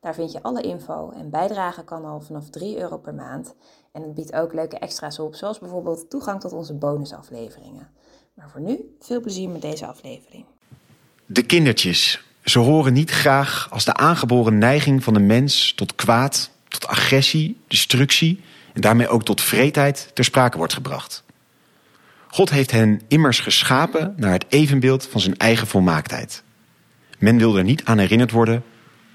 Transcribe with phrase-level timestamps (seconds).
[0.00, 3.54] Daar vind je alle info en bijdragen kan al vanaf 3 euro per maand.
[3.92, 7.88] En het biedt ook leuke extra's op, zoals bijvoorbeeld toegang tot onze bonusafleveringen.
[8.34, 10.44] Maar voor nu, veel plezier met deze aflevering.
[11.26, 12.24] De kindertjes.
[12.44, 17.60] Ze horen niet graag als de aangeboren neiging van de mens tot kwaad, tot agressie,
[17.68, 18.40] destructie
[18.72, 21.24] en daarmee ook tot vreedheid ter sprake wordt gebracht.
[22.28, 26.42] God heeft hen immers geschapen naar het evenbeeld van zijn eigen volmaaktheid.
[27.18, 28.64] Men wil er niet aan herinnerd worden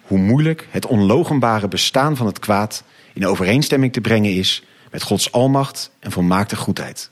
[0.07, 2.83] hoe moeilijk het onlogenbare bestaan van het kwaad
[3.13, 7.09] in overeenstemming te brengen is met Gods almacht en volmaakte goedheid.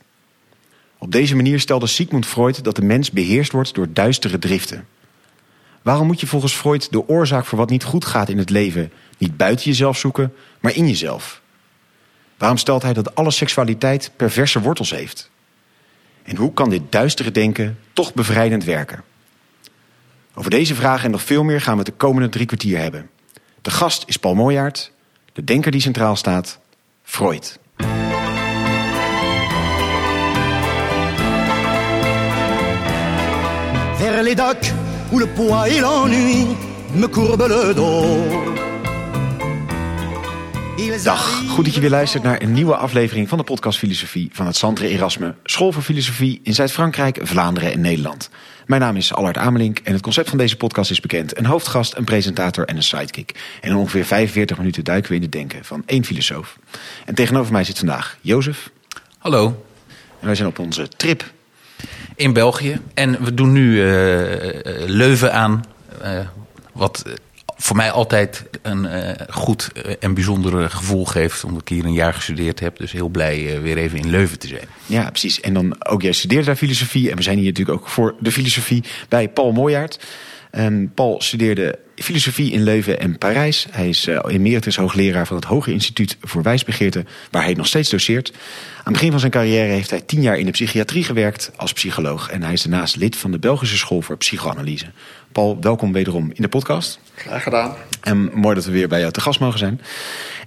[0.98, 4.86] Op deze manier stelde Sigmund Freud dat de mens beheerst wordt door duistere driften.
[5.82, 8.92] Waarom moet je volgens Freud de oorzaak voor wat niet goed gaat in het leven
[9.18, 11.42] niet buiten jezelf zoeken, maar in jezelf?
[12.38, 15.30] Waarom stelt hij dat alle seksualiteit perverse wortels heeft?
[16.22, 19.04] En hoe kan dit duistere denken toch bevrijdend werken?
[20.34, 23.10] Over deze vragen en nog veel meer gaan we het de komende drie kwartier hebben.
[23.62, 24.92] De gast is Paul Mooijaert,
[25.32, 26.58] de denker die centraal staat,
[27.02, 27.58] Freud.
[34.24, 34.72] Les docks
[35.12, 35.26] où le
[35.66, 36.46] et l'ennui
[36.94, 38.73] me le dos.
[40.74, 44.46] Dag, goed dat je weer luistert naar een nieuwe aflevering van de podcast Filosofie van
[44.46, 48.30] het Centre Erasme, School voor Filosofie in Zuid-Frankrijk, Vlaanderen en Nederland.
[48.66, 51.38] Mijn naam is Allard Amelink en het concept van deze podcast is bekend.
[51.38, 53.58] Een hoofdgast, een presentator en een sidekick.
[53.60, 56.58] En in ongeveer 45 minuten duiken we in het denken van één filosoof.
[57.04, 58.70] En tegenover mij zit vandaag Jozef.
[59.18, 59.64] Hallo.
[60.20, 61.32] En wij zijn op onze trip.
[62.16, 62.80] In België.
[62.94, 63.86] En we doen nu uh,
[64.86, 65.64] Leuven aan.
[66.02, 66.20] Uh,
[66.72, 67.04] wat
[67.56, 69.70] voor mij altijd een uh, goed
[70.00, 71.44] en bijzonder gevoel geeft.
[71.44, 72.78] Omdat ik hier een jaar gestudeerd heb.
[72.78, 74.68] Dus heel blij uh, weer even in Leuven te zijn.
[74.86, 75.40] Ja, precies.
[75.40, 77.10] En dan ook jij studeert daar filosofie.
[77.10, 79.98] En we zijn hier natuurlijk ook voor de filosofie bij Paul Mooijaert.
[80.58, 83.66] Um, Paul studeerde filosofie in Leuven en Parijs.
[83.70, 87.90] Hij is uh, emeritus hoogleraar van het Hoger Instituut voor Wijsbegeerte, waar hij nog steeds
[87.90, 88.32] doseert.
[88.76, 91.72] Aan het begin van zijn carrière heeft hij tien jaar in de psychiatrie gewerkt als
[91.72, 92.30] psycholoog.
[92.30, 94.86] En hij is daarnaast lid van de Belgische School voor Psychoanalyse.
[95.34, 96.98] Paul, welkom wederom in de podcast.
[97.14, 97.74] Graag gedaan.
[98.00, 99.80] En mooi dat we weer bij jou te gast mogen zijn.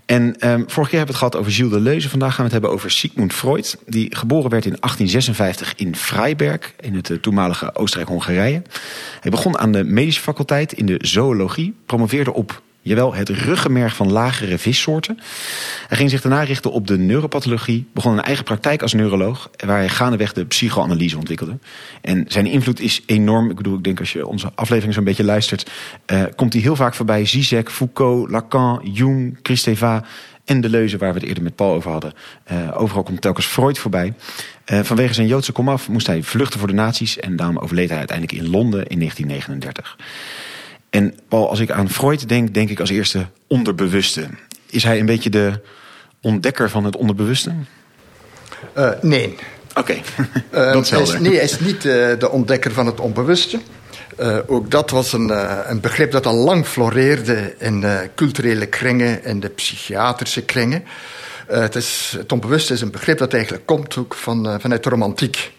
[0.06, 2.10] En um, vorige keer hebben we het gehad over Gilles Deleuze.
[2.10, 3.78] Vandaag gaan we het hebben over Sigmund Freud.
[3.86, 8.62] Die geboren werd in 1856 in Freiberg, in het uh, toenmalige Oostenrijk-Hongarije.
[9.20, 11.76] Hij begon aan de medische faculteit in de zoologie.
[11.86, 15.20] Promoveerde op jawel, het ruggenmerg van lagere vissoorten.
[15.88, 19.78] Hij ging zich daarna richten op de neuropathologie, begon een eigen praktijk als neuroloog, waar
[19.78, 21.58] hij gaandeweg de psychoanalyse ontwikkelde.
[22.02, 23.50] En zijn invloed is enorm.
[23.50, 25.72] Ik bedoel, ik denk als je onze aflevering zo'n beetje luistert,
[26.12, 27.26] uh, komt hij heel vaak voorbij.
[27.26, 30.04] Zizek, Foucault, Lacan, Jung, Christeva
[30.46, 32.14] en Deleuze, waar we het eerder met Paul over hadden.
[32.52, 34.14] Uh, overal komt telkens Freud voorbij.
[34.72, 37.98] Uh, vanwege zijn Joodse komaf moest hij vluchten voor de nazi's en daarom overleed hij
[37.98, 39.98] uiteindelijk in Londen in 1939.
[40.98, 44.28] En Paul, als ik aan Freud denk, denk ik als eerste onderbewuste.
[44.70, 45.60] Is hij een beetje de
[46.22, 47.54] ontdekker van het onderbewuste?
[48.78, 49.36] Uh, nee.
[49.76, 50.00] Oké,
[50.52, 50.74] okay.
[50.74, 53.60] dat is Nee, hij is niet uh, de ontdekker van het onbewuste.
[54.48, 55.30] Ook dat was een,
[55.70, 60.84] een, begrip dat al lang floreerde in de culturele kringen en de psychiatrische kringen.
[61.48, 65.52] het, is, het onbewuste is een begrip dat eigenlijk komt ook van, vanuit de romantiek.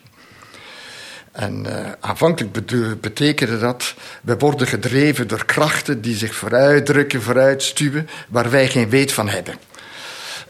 [1.38, 2.53] En uh, aanvankelijk
[3.00, 9.12] betekende dat, we worden gedreven door krachten die zich vooruitdrukken, vooruitstuwen, waar wij geen weet
[9.12, 9.54] van hebben.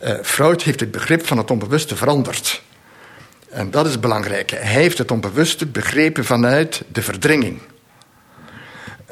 [0.04, 2.62] Uh, Freud heeft het begrip van het onbewuste veranderd.
[3.50, 4.50] En dat is belangrijk.
[4.50, 7.60] Hij heeft het onbewuste begrepen vanuit de verdringing.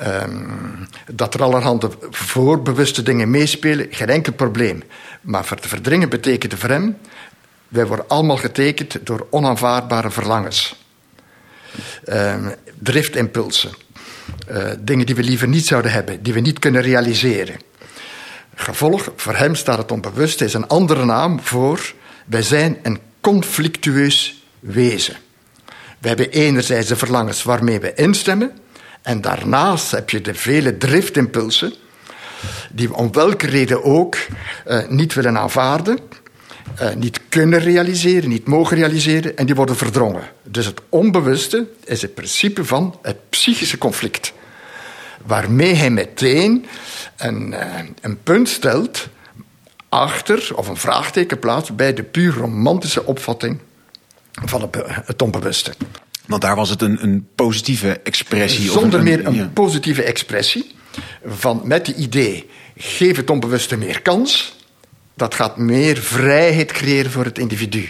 [0.02, 4.82] Um, dat er allerhande voorbewuste dingen meespelen, geen enkel probleem.
[5.20, 6.98] Maar voor te verdringen betekende voor hem,
[7.68, 10.85] wij worden allemaal getekend door onaanvaardbare verlangens.
[12.08, 13.70] Um, driftimpulsen.
[14.50, 17.56] Uh, dingen die we liever niet zouden hebben, die we niet kunnen realiseren.
[18.54, 21.94] Gevolg, voor hem staat het onbewuste, is een andere naam voor
[22.26, 25.16] wij zijn een conflictueus wezen.
[25.98, 28.52] We hebben enerzijds de verlangens waarmee we instemmen,
[29.02, 31.74] en daarnaast heb je de vele driftimpulsen,
[32.70, 34.16] die we om welke reden ook
[34.66, 35.98] uh, niet willen aanvaarden,
[36.82, 40.22] uh, niet kunnen realiseren, niet mogen realiseren, en die worden verdrongen.
[40.42, 44.32] Dus het onbewuste is het principe van het psychische conflict.
[45.24, 46.66] Waarmee hij meteen
[47.16, 47.60] een, uh,
[48.00, 49.08] een punt stelt.
[49.88, 53.58] achter, of een vraagteken plaatst bij de puur romantische opvatting
[54.44, 55.74] van het, het onbewuste.
[56.26, 58.70] Want daar was het een, een positieve expressie.
[58.70, 59.50] Zonder meer een ja.
[59.54, 60.74] positieve expressie.
[61.26, 64.56] Van, met het idee, geef het onbewuste meer kans.
[65.16, 67.88] Dat gaat meer vrijheid creëren voor het individu.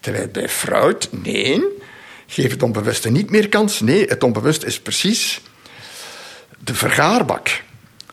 [0.00, 1.64] Terwijl bij Freud, nee,
[2.26, 3.80] geef het onbewuste niet meer kans.
[3.80, 5.40] Nee, het onbewuste is precies
[6.58, 7.62] de vergaarbak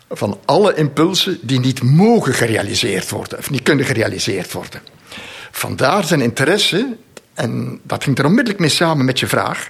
[0.10, 4.82] van alle impulsen die niet mogen gerealiseerd worden, of niet kunnen gerealiseerd worden.
[5.52, 6.98] Vandaar zijn interesse,
[7.34, 9.70] en dat ging er onmiddellijk mee samen met je vraag,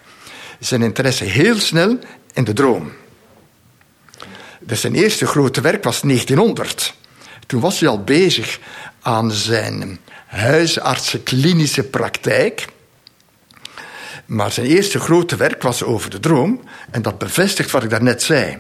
[0.60, 2.00] zijn interesse heel snel
[2.34, 2.92] in de droom.
[4.60, 6.94] Dus zijn eerste grote werk was 1900.
[7.46, 8.60] Toen was hij al bezig
[9.02, 12.66] aan zijn huisartsenklinische praktijk.
[14.26, 16.64] Maar zijn eerste grote werk was over de droom.
[16.92, 18.58] En dat bevestigt wat ik daarnet zei.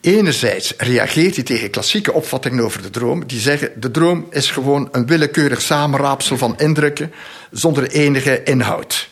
[0.00, 4.88] Enerzijds reageert hij tegen klassieke opvattingen over de droom, die zeggen de droom is gewoon
[4.92, 7.12] een willekeurig samenraapsel van indrukken
[7.50, 9.08] zonder enige inhoud.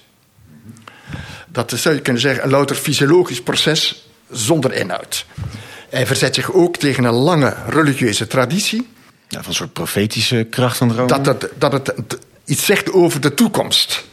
[1.46, 5.26] Dat is, zou je kunnen zeggen, een louter fysiologisch proces zonder inhoud.
[5.88, 8.88] Hij verzet zich ook tegen een lange religieuze traditie.
[9.28, 11.22] Ja, van een soort profetische kracht van dromen.
[11.22, 14.04] Dat het, dat het iets zegt over de toekomst.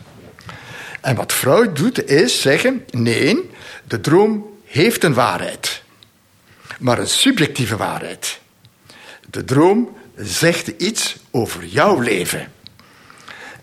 [1.02, 3.50] En wat Freud doet, is zeggen: nee,
[3.88, 5.84] de droom heeft een waarheid
[6.80, 8.40] maar een subjectieve waarheid.
[9.30, 12.52] De droom zegt iets over jouw leven.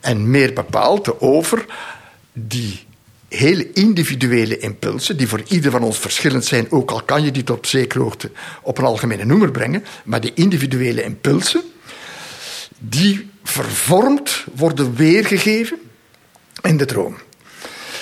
[0.00, 1.64] En meer bepaald over
[2.32, 2.86] die
[3.36, 7.44] hele individuele impulsen, die voor ieder van ons verschillend zijn, ook al kan je die
[7.44, 8.30] tot zekere hoogte
[8.62, 11.62] op een algemene noemer brengen, maar die individuele impulsen,
[12.78, 15.78] die vervormd worden weergegeven
[16.62, 17.16] in de droom.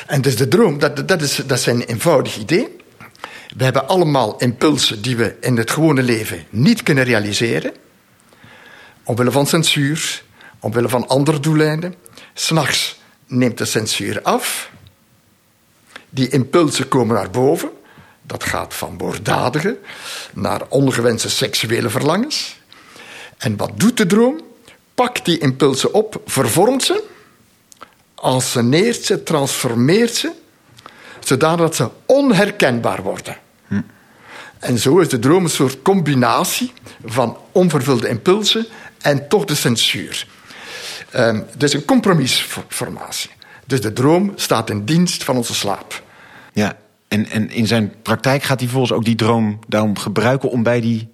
[0.07, 2.77] En dus de droom, dat, dat, is, dat is een eenvoudig idee.
[3.57, 7.73] We hebben allemaal impulsen die we in het gewone leven niet kunnen realiseren.
[9.05, 10.23] Omwille van censuur,
[10.61, 11.95] omwille van andere doeleinden.
[12.35, 14.71] S'nachts neemt de censuur af.
[16.11, 17.71] Die impulsen komen naar boven.
[18.23, 19.79] Dat gaat van moorddadige
[20.33, 22.61] naar ongewenste seksuele verlangens.
[23.39, 24.41] En wat doet de droom?
[24.95, 27.03] Pakt die impulsen op, vervormt ze,
[28.15, 30.33] anseneert ze, transformeert ze
[31.21, 33.37] zodat ze onherkenbaar worden.
[33.67, 33.81] Hm.
[34.59, 36.73] En zo is de droom een soort combinatie
[37.05, 38.67] van onvervulde impulsen
[39.01, 40.27] en toch de censuur.
[41.17, 43.31] Um, dus een compromisformatie.
[43.71, 46.03] Dus de droom staat in dienst van onze slaap.
[46.53, 46.77] Ja,
[47.09, 50.81] en, en in zijn praktijk gaat hij volgens ook die droom daarom gebruiken om bij
[50.81, 51.09] die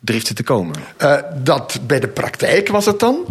[0.00, 0.76] driften te komen?
[0.98, 3.26] Uh, dat bij de praktijk was het dan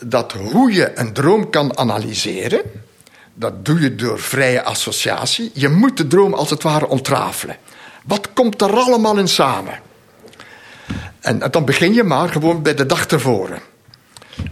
[0.00, 2.60] dat hoe je een droom kan analyseren,
[3.34, 5.50] dat doe je door vrije associatie.
[5.54, 7.56] Je moet de droom als het ware ontrafelen.
[8.04, 9.80] Wat komt er allemaal in samen?
[11.20, 13.60] En, dan begin je maar gewoon bij de dag tevoren.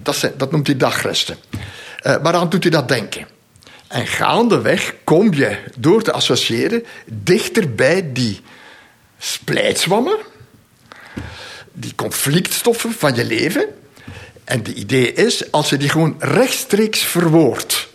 [0.03, 1.37] Dat, dat noemt hij dagresten.
[2.03, 3.32] Uh, waaraan doet hij dat denken?
[3.93, 8.41] En gaandeweg kom je door te associëren dichter bij die
[9.19, 10.19] splijtswammen,
[11.73, 13.67] die conflictstoffen van je leven.
[14.45, 17.89] En het idee is, als je die gewoon rechtstreeks verwoordt,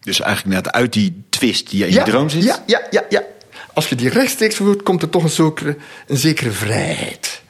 [0.00, 2.42] dus eigenlijk net uit die twist die je in ja, droom zit?
[2.42, 3.22] Ja, ja, ja, ja.
[3.72, 5.76] Als je die rechtstreeks voert, komt er toch een zekere,
[6.06, 7.42] een zekere vrijheid.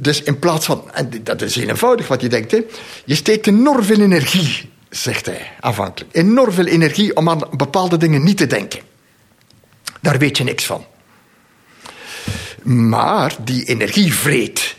[0.00, 2.64] Dus in plaats van, en dat is heel eenvoudig wat je denkt, hè,
[3.04, 6.14] je steekt enorm veel energie, zegt hij aanvankelijk.
[6.14, 8.80] Enorm veel energie om aan bepaalde dingen niet te denken.
[10.00, 10.84] Daar weet je niks van.
[12.62, 14.76] Maar die energie vreet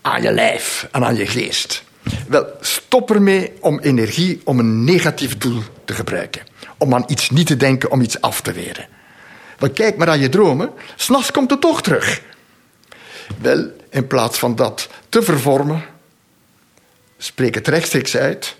[0.00, 1.84] aan je lijf en aan je geest.
[2.28, 6.42] Wel, stop ermee om energie om een negatief doel te gebruiken.
[6.78, 8.88] Om aan iets niet te denken, om iets af te weren.
[9.58, 12.22] Want kijk maar aan je dromen, s'nachts komt het toch terug.
[13.40, 15.84] Wel, in plaats van dat te vervormen,
[17.18, 18.56] spreek het rechtstreeks uit.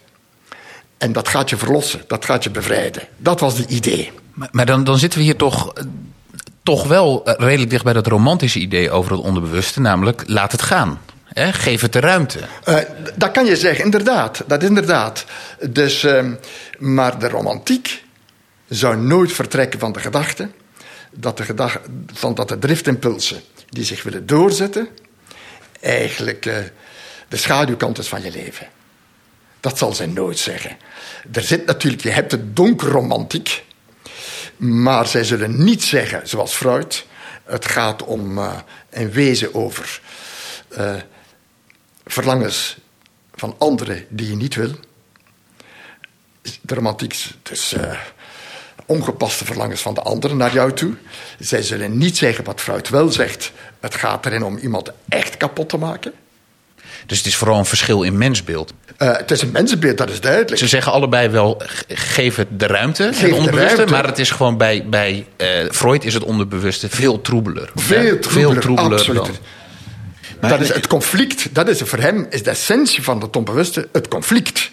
[0.98, 3.02] En dat gaat je verlossen, dat gaat je bevrijden.
[3.16, 4.12] Dat was het idee.
[4.32, 5.72] Maar, maar dan, dan zitten we hier toch,
[6.62, 11.00] toch wel redelijk dicht bij dat romantische idee over het onderbewuste, namelijk laat het gaan.
[11.24, 12.38] He, geef het de ruimte.
[12.68, 12.78] Uh,
[13.14, 14.42] dat kan je zeggen, inderdaad.
[14.46, 15.24] Dat is inderdaad.
[15.70, 16.24] Dus, uh,
[16.78, 18.04] maar de romantiek
[18.68, 20.50] zou nooit vertrekken van de gedachte
[21.10, 21.80] dat de, gedachte,
[22.12, 24.88] van dat de driftimpulsen die zich willen doorzetten,
[25.80, 26.56] eigenlijk uh,
[27.28, 28.66] de schaduwkant is van je leven.
[29.64, 30.76] Dat zal zij nooit zeggen.
[31.32, 33.64] Er zit natuurlijk, je hebt de donkerromantiek,
[34.56, 37.06] maar zij zullen niet zeggen, zoals Freud,
[37.44, 38.58] het gaat om uh,
[38.90, 40.00] in wezen over
[40.78, 40.94] uh,
[42.06, 42.76] verlangens
[43.34, 44.70] van anderen die je niet wil.
[46.60, 47.98] De romantiek, dus uh,
[48.86, 50.94] ongepaste verlangens van de anderen naar jou toe.
[51.38, 53.52] Zij zullen niet zeggen wat Freud wel zegt.
[53.80, 56.12] Het gaat erin om iemand echt kapot te maken.
[57.06, 58.72] Dus het is vooral een verschil in mensbeeld.
[58.98, 60.58] Uh, het is een mensenbeeld, dat is duidelijk.
[60.58, 63.84] Ze zeggen allebei wel, geef het de ruimte, Geef het de ruimte.
[63.86, 67.70] Maar het is gewoon bij, bij eh, Freud is het onderbewuste veel troebeler.
[67.74, 69.40] Veel Ja, troebeler, troebeler absoluut.
[70.40, 70.50] dan.
[70.50, 71.54] dat is het conflict.
[71.54, 74.70] Dat is voor hem is de essentie van het onbewuste, het conflict.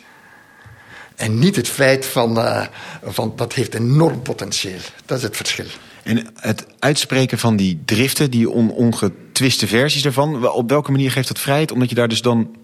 [1.21, 2.65] En niet het feit van, eh,
[3.03, 4.79] van dat heeft enorm potentieel.
[5.05, 5.65] Dat is het verschil.
[6.03, 11.27] En het uitspreken van die driften, die on ongetwiste versies daarvan, op welke manier geeft
[11.27, 11.71] dat vrijheid?
[11.71, 12.55] Omdat je daar dus dan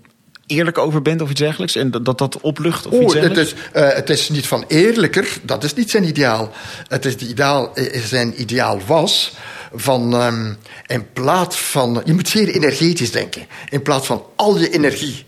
[0.47, 1.75] eerlijk over bent of iets dergelijks?
[1.75, 4.65] En dat dat, dat oplucht of iets Oh, het is, eh, het is niet van
[4.67, 6.51] eerlijker, dat is niet zijn ideaal.
[6.87, 9.33] Het is de ideaal eh, zijn ideaal was
[9.73, 10.53] van ehm,
[10.85, 12.01] in plaats van.
[12.05, 13.45] Je moet zeer energetisch denken.
[13.69, 15.25] In plaats van al je energie,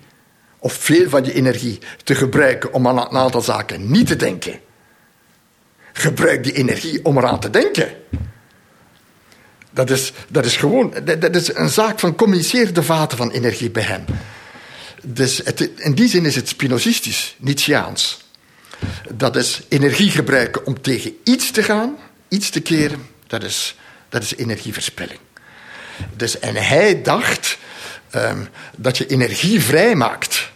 [0.59, 4.59] of veel van je energie, te gebruiken om aan een aantal zaken niet te denken.
[5.93, 7.89] Gebruik die energie om eraan te denken.
[9.71, 13.71] Dat is, dat is gewoon dat, is een zaak van communiceer de vaten van energie
[13.71, 14.05] bij hem.
[15.03, 15.41] Dus
[15.75, 18.27] in die zin is het spinozistisch, Nietzscheaans.
[19.13, 21.97] Dat is energie gebruiken om tegen iets te gaan,
[22.27, 23.07] iets te keren.
[23.27, 23.75] Dat is,
[24.09, 25.19] dat is energieverspilling.
[26.15, 27.57] Dus, en hij dacht
[28.11, 28.37] ehm,
[28.77, 30.51] dat je energie vrijmaakt.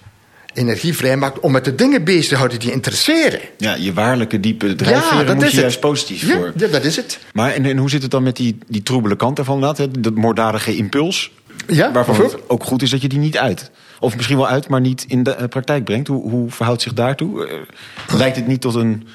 [0.53, 3.39] Energie vrijmaakt om met de dingen bezig te houden die je interesseren.
[3.57, 6.51] Ja, je waarlijke diepe drijfveren moet je juist positief ja, voor.
[6.55, 7.19] Ja, dat is het.
[7.33, 9.91] Maar en, en hoe zit het dan met die, die troebele kant inderdaad, hè?
[9.91, 11.31] Dat moorddadige impuls.
[11.67, 13.72] Ja, waarvan het ook goed is dat je die niet uit.
[14.00, 16.07] Of misschien wel uit, maar niet in de eh, praktijk brengt.
[16.07, 17.48] Hoe, hoe verhoudt zich daartoe?
[17.48, 19.07] Eh, lijkt het niet tot een...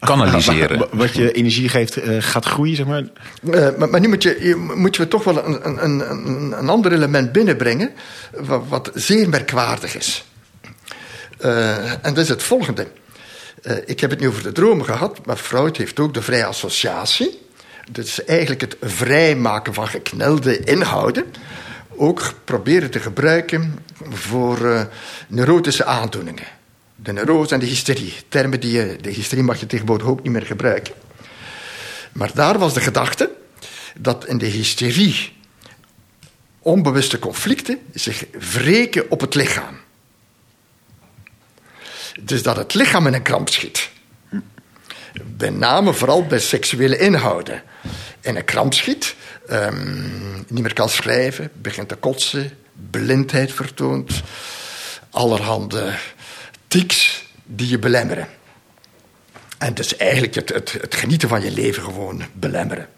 [0.00, 0.78] Kanaliseren.
[0.78, 3.02] wa- Wat je energie geeft, eh, gaat groeien, zeg maar?
[3.50, 6.68] Eh, maar, maar nu moet je, je, moet je toch wel een, een, een, een
[6.68, 7.90] ander element binnenbrengen,
[8.36, 10.24] wat, wat zeer merkwaardig is.
[11.38, 12.86] Eh, en dat is het volgende.
[13.62, 16.44] Eh, ik heb het nu over de dromen gehad, maar Freud heeft ook de vrije
[16.44, 17.38] associatie.
[17.92, 21.24] Dat is eigenlijk het vrijmaken van geknelde inhouden.
[21.96, 23.78] Ook proberen te gebruiken
[24.10, 24.80] voor eh,
[25.28, 26.44] neurotische aandoeningen.
[27.08, 28.14] De neurose en de hysterie.
[28.28, 30.94] Termen die je, de hysterie mag je tegenwoordig ook niet meer gebruiken.
[32.12, 33.30] Maar daar was de gedachte
[33.98, 35.32] dat in de hysterie
[36.58, 39.76] onbewuste conflicten zich wreken op het lichaam.
[42.20, 43.90] Dus dat het lichaam in een kramp schiet.
[45.38, 47.62] Met name vooral bij seksuele inhouden.
[48.20, 49.14] In een kramp schiet,
[49.46, 50.02] ehm,
[50.48, 52.58] niet meer kan schrijven, begint te kotsen,
[52.90, 54.22] blindheid vertoont,
[55.10, 55.94] allerhande
[56.68, 58.28] tics die je belemmeren.
[59.58, 62.88] En dus eigenlijk het, het, het genieten van je leven gewoon belemmeren.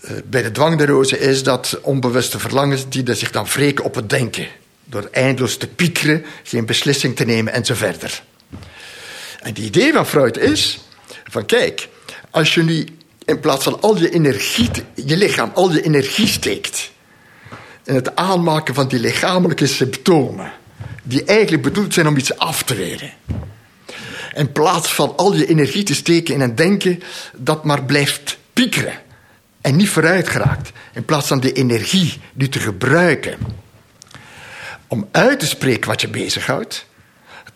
[0.00, 4.46] Eh, Bij de dwangneurose is dat onbewuste verlangens die zich dan wreken op het denken.
[4.84, 8.22] Door eindeloos te piekeren, geen beslissing te nemen en zo verder.
[9.40, 10.80] En het idee van Freud is:
[11.24, 11.88] van kijk,
[12.30, 12.86] als je nu
[13.24, 16.90] in plaats van al je energie, je lichaam, al je energie steekt
[17.84, 20.52] in het aanmaken van die lichamelijke symptomen,
[21.02, 23.10] die eigenlijk bedoeld zijn om iets af te weren.
[24.34, 27.02] In plaats van al je energie te steken in een denken
[27.36, 29.00] dat maar blijft piekeren
[29.60, 30.70] en niet vooruit geraakt.
[30.92, 33.38] In plaats van de energie nu te gebruiken
[34.86, 36.86] om uit te spreken wat je bezighoudt,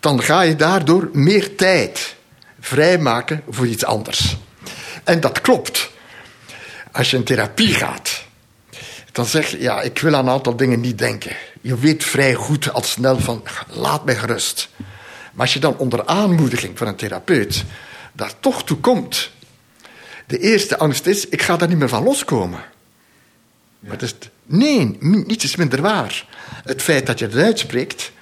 [0.01, 2.15] dan ga je daardoor meer tijd
[2.61, 4.37] vrijmaken voor iets anders.
[5.05, 5.91] En dat klopt.
[6.93, 8.26] Als je in therapie gaat,
[9.17, 11.37] dan zeg je, ja, ik wil aan een aantal dingen niet denken.
[11.61, 14.69] Je weet vrij goed al snel van, laat mij gerust.
[15.33, 17.65] Maar als je dan onder aanmoediging van een therapeut
[18.13, 19.31] daar toch toe komt,
[20.27, 22.65] de eerste angst is, ik ga daar niet meer van loskomen.
[23.79, 26.27] Maar dat is, nee, niets is minder waar.
[26.65, 28.13] Het feit dat je het uitspreekt,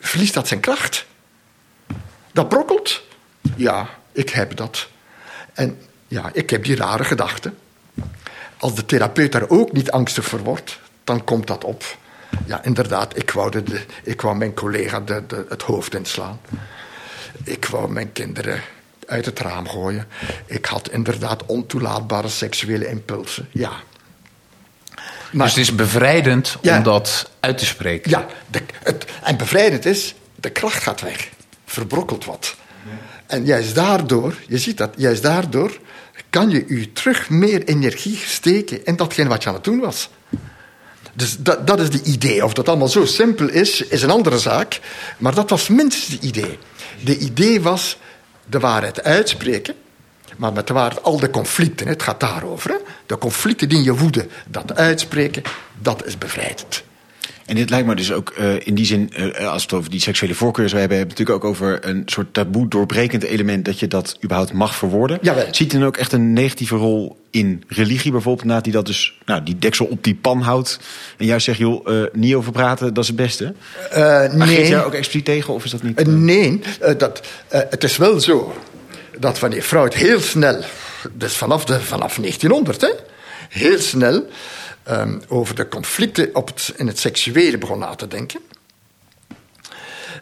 [0.00, 1.06] verliest dat zijn kracht.
[2.32, 3.02] Dat brokkelt.
[3.56, 4.88] Ja, ik heb dat.
[5.52, 7.58] En ja, ik heb die rare gedachten.
[8.62, 11.84] Als de therapeut daar ook niet angstig voor wordt, dan komt dat op.
[12.46, 16.40] Ja, inderdaad, ik wou, de, de- ik wou mijn collega de, de, het hoofd inslaan.
[17.44, 18.60] Ik wou mijn kinderen
[19.06, 20.06] uit het raam gooien.
[20.46, 23.48] Ik had inderdaad ontoelaatbare seksuele impulsen.
[23.50, 23.70] Ja.
[25.32, 26.76] Maar, Dus het is bevrijdend Ja.
[26.76, 28.10] om dat uit te spreken.
[28.10, 31.28] ja, de, het, en bevrijdend is, de kracht gaat weg.
[31.64, 32.54] Verbrokkelt wat.
[33.26, 35.78] En juist daardoor, je ziet dat, juist daardoor
[36.32, 40.08] kan je u terug meer energie steken in datgene wat je aan het doen was.
[41.12, 42.44] Dus dat, dat is de idee.
[42.44, 44.80] Of dat allemaal zo simpel is, is een andere zaak.
[45.18, 46.58] Maar dat was minstens het idee.
[47.04, 47.96] De idee was
[48.46, 49.74] de waarheid uitspreken.
[50.36, 52.70] Maar met de waarheid al de conflicten, het gaat daarover.
[52.70, 52.76] Hè?
[53.06, 55.42] De conflicten die je woede, dat uitspreken,
[55.78, 56.82] dat is bevrijdend.
[57.52, 59.90] En dit lijkt me dus ook uh, in die zin, uh, als we het over
[59.90, 63.64] die seksuele voorkeur hebben, hebben we het natuurlijk ook over een soort taboe doorbrekend element
[63.64, 65.18] dat je dat überhaupt mag verwoorden.
[65.22, 65.46] Jawel.
[65.50, 69.18] Ziet u dan ook echt een negatieve rol in religie bijvoorbeeld, na die dat dus,
[69.24, 70.78] nou, die deksel op die pan houdt
[71.18, 73.54] en juist zegt, joh, uh, niet over praten, dat is het beste?
[74.32, 74.56] Nee.
[74.56, 76.06] Geeft daar ook expliciet tegen of is dat niet?
[76.06, 76.60] Nee,
[76.98, 78.54] dat, het is wel zo
[79.18, 80.60] dat wanneer Freud heel snel,
[81.12, 82.90] dus vanaf, de, vanaf 1900, hè,
[83.48, 84.26] heel snel
[84.90, 88.40] um, over de conflicten op het, in het seksuele begon na te denken,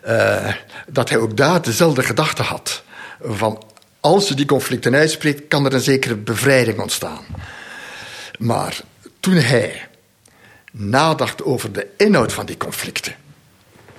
[0.06, 0.54] uh,
[0.86, 2.82] dat hij ook daar dezelfde gedachte had.
[3.20, 3.62] Van
[4.00, 7.24] als je die conflicten uitspreekt, kan er een zekere bevrijding ontstaan.
[8.38, 8.80] Maar
[9.20, 9.88] toen hij
[10.72, 13.14] nadacht over de inhoud van die conflicten.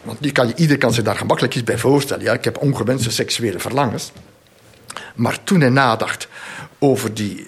[0.02, 2.24] Want die kan je, ieder kan zich daar gemakkelijk iets bij voorstellen.
[2.24, 4.12] Ja, ik heb ongewenste seksuele verlangens.
[5.16, 6.28] Maar toen hij nadacht
[6.84, 7.46] over die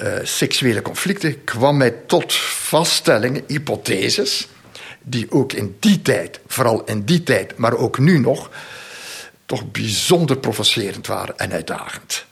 [0.00, 4.48] uh, seksuele conflicten, kwam hij tot vaststellingen, hypotheses,
[5.02, 8.50] die ook in die tijd, vooral in die tijd, maar ook nu nog,
[9.46, 12.24] toch bijzonder provocerend waren en uitdagend.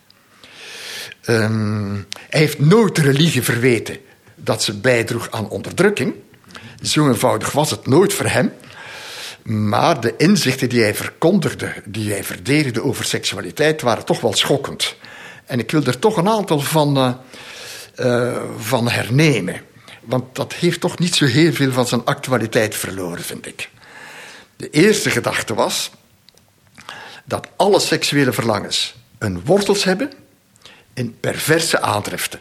[1.27, 3.99] Um, hij heeft nooit religie verweten
[4.35, 6.15] dat ze bijdroeg aan onderdrukking.
[6.83, 8.53] Zo eenvoudig was het nooit voor hem.
[9.43, 14.97] Maar de inzichten die hij verkondigde, die hij verdedigde over seksualiteit, waren toch wel schokkend.
[15.51, 17.15] En ik wil er toch een aantal van, uh,
[18.07, 19.61] uh, van hernemen.
[20.01, 23.71] Want dat heeft toch niet zo heel veel van zijn actualiteit verloren, vind ik.
[24.57, 25.91] De eerste gedachte was
[27.25, 30.13] dat alle seksuele verlangens een wortels hebben
[30.95, 32.41] in perverse aandriften.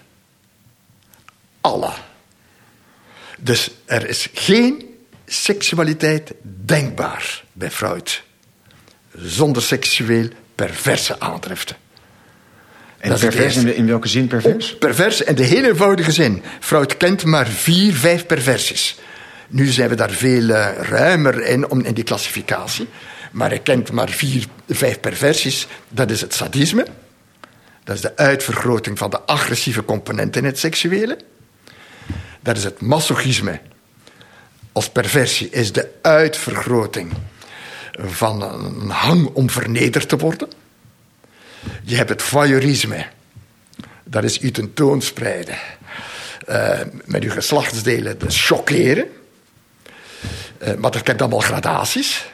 [1.61, 1.91] Alle.
[3.37, 6.33] Dus er is geen seksualiteit
[6.65, 8.23] denkbaar bij Freud
[9.15, 11.75] zonder seksueel perverse aandriften.
[12.99, 14.77] En pervers in, in, welke zin pervers?
[14.77, 16.43] Pervers in de heel eenvoudige zin.
[16.59, 18.97] Freud kent maar vier, vijf perversies.
[19.47, 22.87] Nu zijn we daar veel uh, ruimer in om, in die klassificatie.
[23.31, 25.67] Maar hij kent maar vier, vijf perversies.
[25.89, 26.85] Dat is het sadisme.
[27.83, 31.17] Dat is de uitvergroting van de agressieve componenten in het seksuele.
[32.39, 33.59] Dat is het masochisme.
[34.71, 37.11] Als perversie is de uitvergroting
[37.91, 40.49] van een hang om vernederd te worden.
[41.83, 43.05] Je hebt het voyeurisme.
[44.03, 45.57] Dat is u tentoonspreiden.
[46.49, 49.05] Uh, met uw geslachtsdelen te chockeren.
[50.63, 52.25] Uh, maar dat kent allemaal gradaties.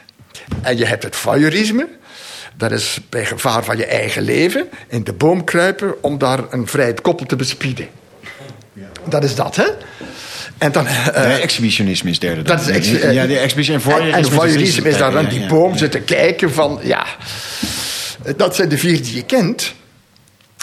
[0.62, 1.88] En je hebt het voyeurisme.
[2.56, 6.66] Dat is bij gevaar van je eigen leven in de boom kruipen om daar een
[6.66, 7.88] vrij koppel te bespieden.
[9.08, 9.66] Dat is dat, hè?
[10.58, 12.42] En dan, uh, nee, exhibitionisme is derde.
[12.42, 14.16] Dat is ex ja, de exhibition en voyeurisme.
[14.16, 17.06] En, en voyeurisme is daar aan die boom zitten kijken van, ja,
[18.36, 19.74] dat zijn de vier die je kent.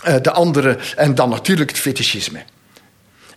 [0.08, 2.44] Uh, de andere, en dan natuurlijk het fetischisme.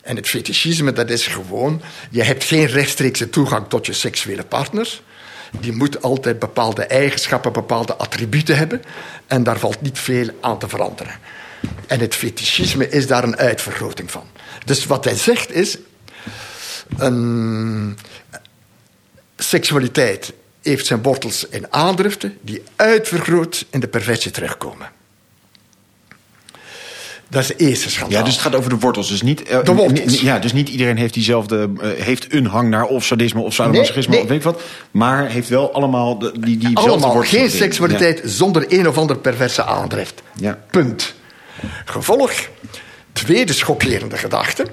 [0.03, 5.01] En het fetischisme, dat is gewoon, je hebt geen rechtstreekse toegang tot je seksuele partner.
[5.61, 8.83] Die moet altijd bepaalde eigenschappen, bepaalde attributen hebben.
[9.27, 11.15] En daar valt niet veel aan te veranderen.
[11.87, 14.25] En het fetischisme is daar een uitvergroting van.
[14.65, 15.79] Dus wat hij zegt is,
[16.97, 17.99] een
[19.37, 20.33] seksualiteit
[20.67, 24.89] heeft zijn wortels in aandriften die uitvergroot in de perversie terugkomen.
[27.29, 28.19] Dat is de eerste schandaal.
[28.19, 29.09] Ja, dus het gaat over de wortels.
[29.09, 30.21] Dus niet, de wortels.
[30.21, 34.11] Ja, dus niet iedereen heeft diezelfde, uh, heeft een hang naar of sadisme of sadomasochisme
[34.11, 34.23] nee, nee.
[34.23, 34.63] of weet ik wat.
[34.91, 38.29] Maar heeft wel allemaal de, die, die Allemaal wortels geen seksualiteit ja.
[38.29, 40.23] zonder een of ander perverse aandrift.
[40.35, 40.59] Ja.
[40.71, 41.15] Punt.
[41.85, 42.33] Gevolg,
[43.13, 44.67] tweede schokkerende gedachte.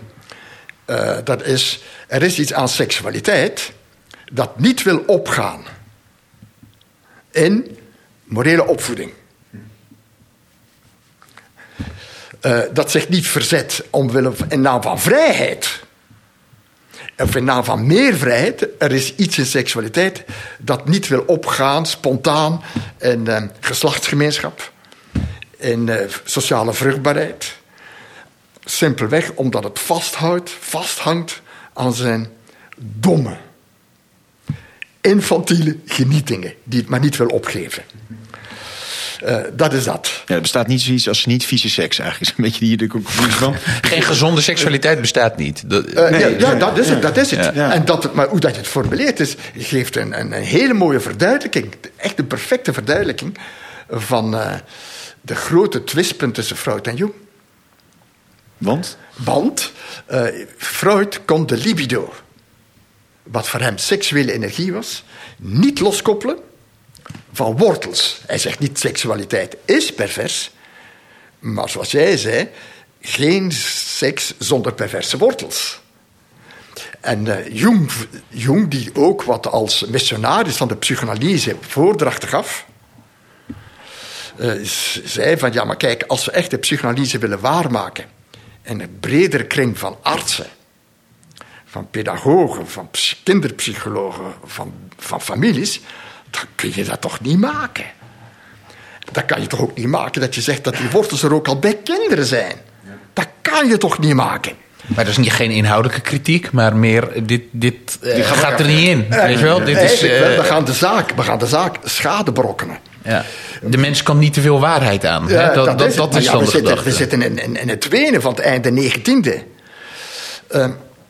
[0.88, 3.72] Uh, dat is, er is iets aan seksualiteit
[4.32, 5.64] dat niet wil opgaan
[7.34, 7.78] in
[8.24, 9.12] morele opvoeding.
[12.42, 15.80] Uh, dat zich niet verzet omwille in naam van vrijheid.
[17.18, 18.68] Of in naam van meer vrijheid.
[18.78, 20.24] Er is iets in seksualiteit
[20.60, 22.64] dat niet wil opgaan spontaan
[23.00, 24.72] in uh, geslachtsgemeenschap,
[25.58, 27.56] in uh, sociale vruchtbaarheid.
[28.66, 31.42] Simpelweg omdat het vasthoudt, vasthangt
[31.74, 32.28] aan zijn
[32.78, 33.38] domme,
[35.04, 37.84] infantiele genietingen, die het maar niet wil opgeven.
[39.26, 40.24] Uh, dat is dat.
[40.26, 42.32] Ja, er bestaat niet zoiets als niet vieze seks eigenlijk.
[42.32, 43.56] Is een beetje hier de conclusie van.
[43.82, 45.70] Geen gezonde seksualiteit bestaat niet.
[45.70, 47.02] Dat, uh, nee, ja, ja, dat is het.
[47.02, 47.56] Dat is het.
[47.56, 47.74] Ja.
[47.74, 51.00] En dat, maar hoe dat je het formuleert is, geeft een, een, een hele mooie
[51.00, 51.74] verduidelijking.
[51.96, 53.38] Echt een perfecte verduidelijking
[53.90, 54.54] van uh,
[55.22, 57.12] de grote twistpunt tussen Freud en Jung.
[58.58, 58.98] Want?
[59.16, 59.72] Want
[60.58, 62.14] Freud kon de libido,
[63.24, 65.04] wat voor hem seksuele energie was,
[65.38, 66.38] niet loskoppelen
[67.34, 68.22] van wortels.
[68.26, 70.52] Hij zegt niet seksualiteit is pervers,
[71.40, 72.50] maar zoals jij zei,
[73.02, 75.82] geen seks zonder perverse wortels.
[77.02, 77.92] En uh, Jung,
[78.28, 82.66] Jung, die ook wat als missionaris van de psychanalyse voordrachten gaf,
[84.38, 84.52] uh,
[85.04, 88.06] zei van ja, maar kijk, als we echt de psychanalyse willen waarmaken
[88.64, 90.48] in een bredere kring van artsen,
[91.74, 92.90] van pedagogen, van
[93.24, 95.82] kinderpsychologen, van, van families,
[96.30, 97.86] dan kun je dat toch niet maken.
[99.12, 101.48] Dan kan je toch ook niet maken dat je zegt dat die wortels er ook
[101.48, 102.56] al bij kinderen zijn.
[103.14, 104.54] Dat kan je toch niet maken.
[104.86, 108.88] Maar dat is niet, geen inhoudelijke kritiek, maar meer dit, dit, uh, gaat er niet
[108.88, 109.06] in.
[109.10, 109.64] weet je wel?
[109.64, 112.78] Dit is, we, gaan de zaak, we gaan de zaak schade berokkenen.
[113.04, 113.26] Ja.
[113.62, 115.30] De mens kan niet te veel waarheid aan.
[115.30, 115.54] Hè?
[115.54, 117.88] Dat, dat, dat, is, dat is ja, we, zitten, we zitten in, in, in het
[117.88, 119.52] wenen van het einde 19e.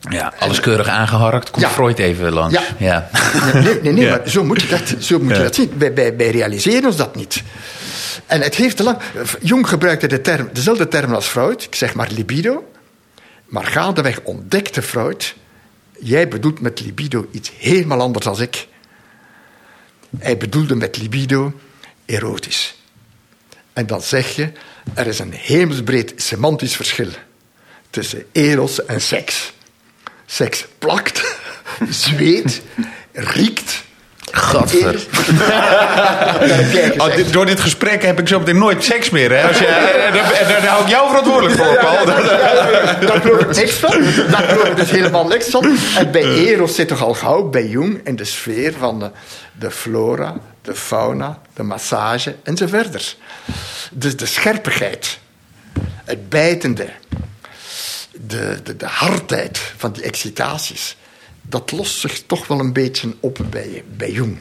[0.10, 2.54] Ja, alles keurig aangeharkt, komt Freud even langs.
[2.54, 2.64] Ja.
[2.78, 3.10] ja.
[3.54, 5.72] Nee, nee, nee maar zo moet je dat, zo moet je dat zien.
[5.78, 7.44] Wij, wij, wij realiseren ons dat niet.
[8.26, 8.98] En het heeft te lang.
[9.42, 12.72] Jung gebruikte de term, dezelfde term als Freud, ik zeg maar libido.
[13.46, 15.36] Maar gaandeweg ontdekte Freud.
[16.00, 18.68] Jij bedoelt met libido iets helemaal anders dan ik.
[20.20, 21.54] Hij bedoelde met libido
[22.06, 22.76] erotisch.
[23.74, 24.52] En dan zeg je,
[24.94, 27.10] er is een hemelsbreed semantisch verschil
[27.90, 29.53] tussen eros en seks.
[30.34, 31.36] Seks plakt,
[31.90, 32.62] zweet,
[33.12, 33.84] riekt,
[34.32, 34.96] Gadver.
[37.02, 39.32] oh, dit, door dit gesprek heb ik zo meteen nooit seks meer.
[39.32, 39.48] Hè?
[39.48, 40.14] Als je, en
[40.48, 42.06] daar hou ik jou verantwoordelijk voor, Paul.
[42.06, 44.04] Daar geloof ik niks van.
[44.32, 45.78] Daar geloof ik dus helemaal niks van.
[45.98, 49.12] En bij Eros zit toch al gauw bij Jung in de sfeer van de,
[49.60, 53.18] de flora, de fauna, de massage enzovoort.
[53.92, 55.20] Dus de scherpigheid,
[56.06, 56.90] het bijtende,
[58.14, 60.98] de, de, hardheid van die excitaties
[61.42, 64.40] dat lost zich toch wel een beetje op bij, bij Jung.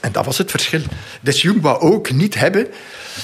[0.00, 0.82] En dat was het verschil.
[1.20, 2.68] Dus Jung wou ook niet hebben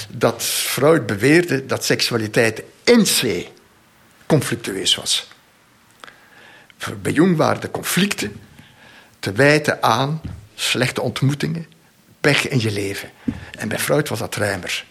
[0.09, 3.49] dat Freud beweerde dat seksualiteit in zee
[4.27, 5.29] conflictueus was.
[7.03, 8.41] Bij Jung waren de conflicten
[9.19, 10.21] te wijten aan
[10.55, 11.67] slechte ontmoetingen,
[12.21, 13.11] pech in je leven.
[13.51, 14.85] En bij Freud was dat ruimer.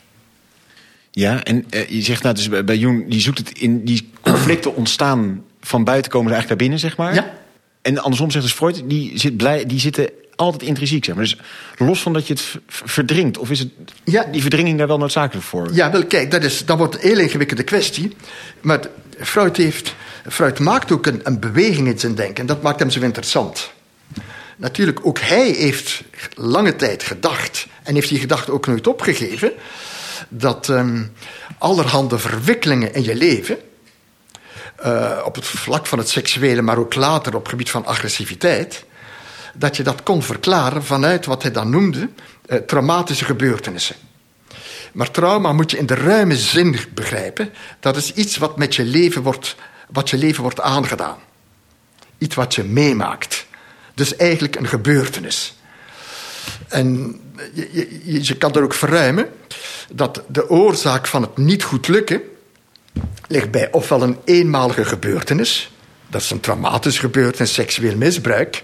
[1.18, 4.76] Ja, en uh, je zegt nou, dus bij Jung, die zoekt het in die conflicten
[4.82, 7.14] ontstaan van buiten komen er eigenlijk naar binnen, zeg maar.
[7.14, 7.34] Ja.
[7.82, 11.06] En andersom zegt dus Freud, die, zit blij, die zitten altijd intrinsiek.
[11.06, 11.24] Zeg maar.
[11.24, 11.38] Dus
[11.78, 13.70] los van dat je het verdringt, of is het
[14.04, 14.26] ja.
[14.32, 15.74] die verdringing daar wel noodzakelijk voor?
[15.74, 18.16] Ja, wel kijk, dat, is, dat wordt een heel ingewikkelde kwestie.
[18.62, 18.80] Maar
[19.20, 19.96] Freud, heeft,
[20.30, 22.36] Freud maakt ook een, een beweging in zijn denken.
[22.36, 23.72] En dat maakt hem zo interessant.
[24.58, 26.04] Natuurlijk, ook hij heeft
[26.34, 29.52] lange tijd gedacht, en heeft die gedachte ook nooit opgegeven,
[30.30, 31.14] dat um,
[31.58, 33.58] allerhande verwikkelingen in je leven
[34.86, 38.86] uh, op het vlak van het seksuele, maar ook later op het gebied van agressiviteit,
[39.54, 42.10] dat je dat kon verklaren vanuit wat hij dan noemde
[42.48, 43.96] uh, traumatische gebeurtenissen.
[44.94, 47.54] Maar trauma moet je in de ruime zin begrijpen.
[47.80, 49.56] Dat is iets wat met je leven wordt,
[49.90, 51.18] wat je leven wordt aangedaan.
[52.18, 53.46] Iets wat je meemaakt.
[53.94, 55.56] Dus eigenlijk een gebeurtenis.
[56.68, 57.20] En
[57.54, 59.30] je, je, je kan er ook verruimen
[59.92, 62.22] dat de oorzaak van het niet goed lukken
[63.28, 65.72] ligt bij ofwel een eenmalige gebeurtenis,
[66.08, 68.64] dat is een traumatische gebeurtenis, seksueel misbruik,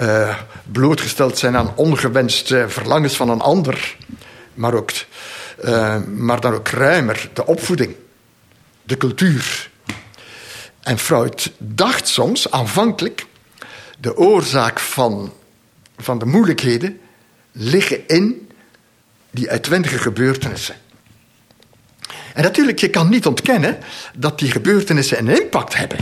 [0.00, 0.38] uh,
[0.72, 3.96] blootgesteld zijn aan ongewenste verlangens van een ander,
[4.54, 4.90] maar, ook,
[5.64, 7.94] uh, maar dan ook ruimer de opvoeding,
[8.82, 9.70] de cultuur.
[10.80, 13.26] En Freud dacht soms aanvankelijk
[13.98, 15.32] de oorzaak van,
[15.98, 17.00] van de moeilijkheden
[17.52, 18.48] liggen in
[19.30, 20.74] die uitwendige gebeurtenissen.
[22.34, 23.78] En natuurlijk, je kan niet ontkennen
[24.16, 25.98] dat die gebeurtenissen een impact hebben.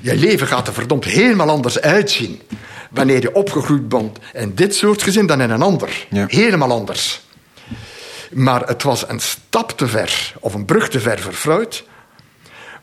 [0.00, 2.40] Je leven gaat er verdomd helemaal anders uitzien
[2.90, 6.06] wanneer je opgegroeid bent in dit soort gezin dan in een ander.
[6.10, 7.20] Helemaal anders.
[8.32, 11.84] Maar het was een stap te ver, of een brug te ver voor Freud,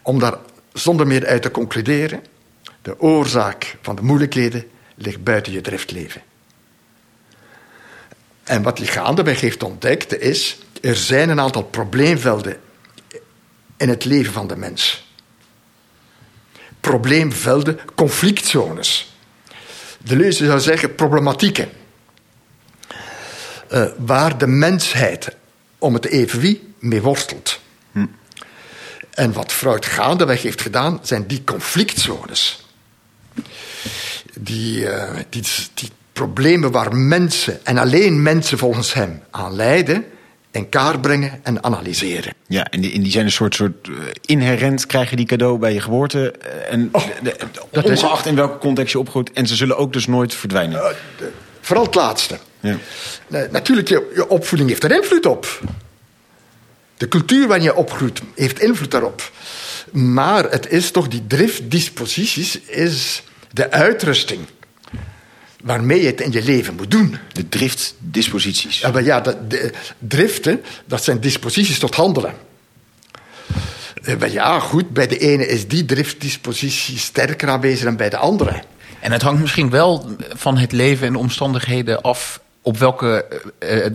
[0.02, 0.38] om daar
[0.74, 2.24] zonder meer uit te concluderen:
[2.82, 4.64] de oorzaak van de moeilijkheden
[4.96, 6.22] ligt buiten je driftleven.
[8.44, 12.60] En wat hij gaandeweg heeft ontdekt is er zijn een aantal probleemvelden
[13.78, 15.08] in het leven van de mens.
[16.80, 19.14] Probleemvelden, conflictzones.
[19.98, 21.70] De leuze zou zeggen problematieken.
[23.72, 25.36] Uh, waar de mensheid
[25.78, 27.60] om het even wie mee worstelt.
[27.92, 28.06] Hm.
[29.12, 32.65] En wat Freud gaandeweg heeft gedaan, zijn die conflictzones.
[34.40, 35.44] Die, uh, die,
[35.74, 40.06] die problemen waar mensen, en alleen mensen volgens hem, aan lijden,
[40.52, 42.34] in kaart brengen en analyseren.
[42.48, 45.58] Ja, en die, en die zijn een soort, soort uh, inherent krijg je die cadeau
[45.58, 46.34] bij je geboorte.
[46.46, 47.36] Uh, en oh, de,
[47.72, 49.32] de, ongeacht in welke context je opgroeit.
[49.32, 50.82] En ze zullen ook dus nooit verdwijnen.
[50.82, 52.38] Uh, de, vooral het laatste.
[52.60, 52.78] Ja.
[53.52, 55.60] natuurlijk, je, je opvoeding heeft er invloed op.
[56.98, 59.32] De cultuur waarin je opgroeit heeft invloed daarop.
[59.92, 63.24] Maar het is toch die driftdisposities, is
[63.56, 64.46] de uitrusting
[65.64, 67.18] waarmee je het in je leven moet doen.
[67.32, 68.80] De driftdisposities.
[68.80, 72.34] Ja, maar ja, de, de- driften, dat zijn disposities tot handelen.
[74.04, 78.18] Eh, maar ja, goed, bij de ene is die driftdispositie sterker aanwezig dan bij de
[78.18, 78.64] andere.
[79.00, 83.26] En het hangt misschien wel van het leven en de omstandigheden af op welke
[83.60, 83.92] eh, eh,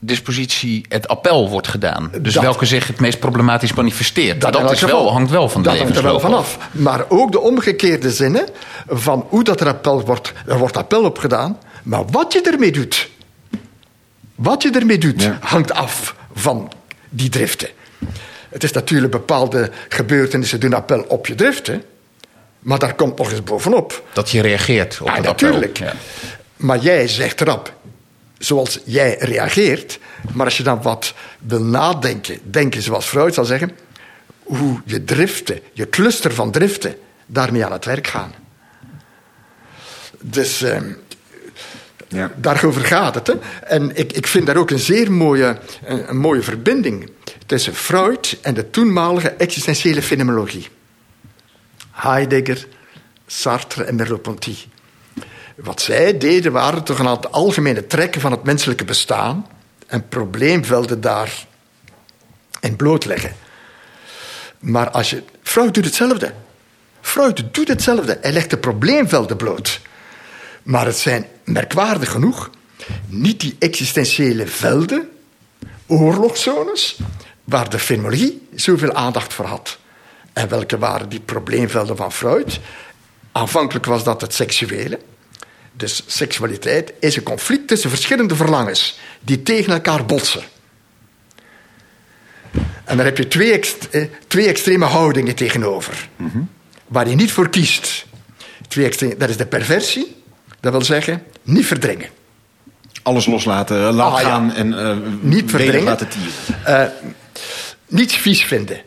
[0.00, 2.10] driftdispositie het appel wordt gedaan.
[2.20, 4.40] Dus Dat- welke zich het meest problematisch manifesteert.
[4.40, 5.02] Dat, is geval.
[5.04, 6.70] wel, hangt wel van de Dat hangt er wel levensloop vanaf.
[6.72, 8.48] Maar ook de omgekeerde zinnen
[8.88, 10.32] van hoe dat er appel wordt.
[10.46, 13.08] Er wordt appel op gedaan, maar wat je ermee doet,
[14.34, 15.38] wat je ermee doet, Ja.
[15.40, 16.72] hangt af van
[17.08, 17.68] die driften.
[18.48, 21.82] Het is natuurlijk bepaalde gebeurtenissen doen appel op je driften,
[22.58, 24.02] maar daar komt nog eens bovenop.
[24.12, 25.46] Dat je reageert op Ah, het appel.
[25.48, 25.78] natuurlijk.
[25.78, 25.92] Ja.
[26.56, 27.72] Maar jij zegt erop
[28.38, 29.98] zoals jij reageert.
[30.32, 33.70] Maar als je dan wat wil nadenken, denken zoals Freud zal zeggen,
[34.42, 36.94] hoe je driften, je cluster van driften,
[37.26, 38.34] daarmee aan het werk gaan.
[40.20, 40.80] Dus eh,
[42.08, 42.32] Ja.
[42.36, 43.26] daarover gaat het.
[43.26, 43.34] Hè?
[43.64, 47.10] En ik, ik vind daar ook een zeer mooie, een, een mooie verbinding
[47.46, 50.68] tussen Freud en de toenmalige existentiële fenomenologie.
[51.90, 52.66] Heidegger,
[53.26, 54.56] Sartre en Merleau-Ponty.
[55.56, 59.46] Wat zij deden waren toch een aantal algemene trekken van het menselijke bestaan
[59.86, 61.46] en probleemvelden daar
[62.60, 63.36] in blootleggen.
[64.58, 65.22] Maar als je.
[65.42, 66.32] Freud doet hetzelfde.
[67.00, 68.18] Freud doet hetzelfde.
[68.20, 69.80] Hij legt de probleemvelden bloot.
[70.62, 72.50] Maar het zijn merkwaardig genoeg
[73.06, 75.08] niet die existentiële velden,
[75.86, 76.98] oorlogszones,
[77.44, 79.78] waar de fenomenologie zoveel aandacht voor had.
[80.32, 82.60] En welke waren die probleemvelden van Freud?
[83.32, 84.98] Aanvankelijk was dat het seksuele.
[85.76, 90.42] Dus seksualiteit is een conflict tussen verschillende verlangens die tegen elkaar botsen.
[92.84, 96.08] En daar heb je twee, ext- eh, twee extreme houdingen tegenover,
[96.86, 98.06] waar je niet voor kiest.
[98.68, 100.16] Twee extreme, dat is de perversie,
[100.60, 102.08] dat wil zeggen niet verdringen.
[103.02, 104.28] Alles loslaten, laat Ah, ja.
[104.28, 105.82] gaan en eh Niet verdringen.
[105.82, 106.32] laten tieren.
[106.64, 106.88] Eh,
[107.88, 108.80] niets vies vinden.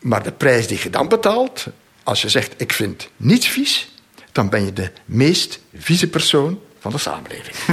[0.00, 1.66] Maar de prijs die je dan betaalt,
[2.02, 3.93] als je zegt ik vind niets vies,
[4.34, 7.56] dan ben je de meest vieze persoon van de samenleving.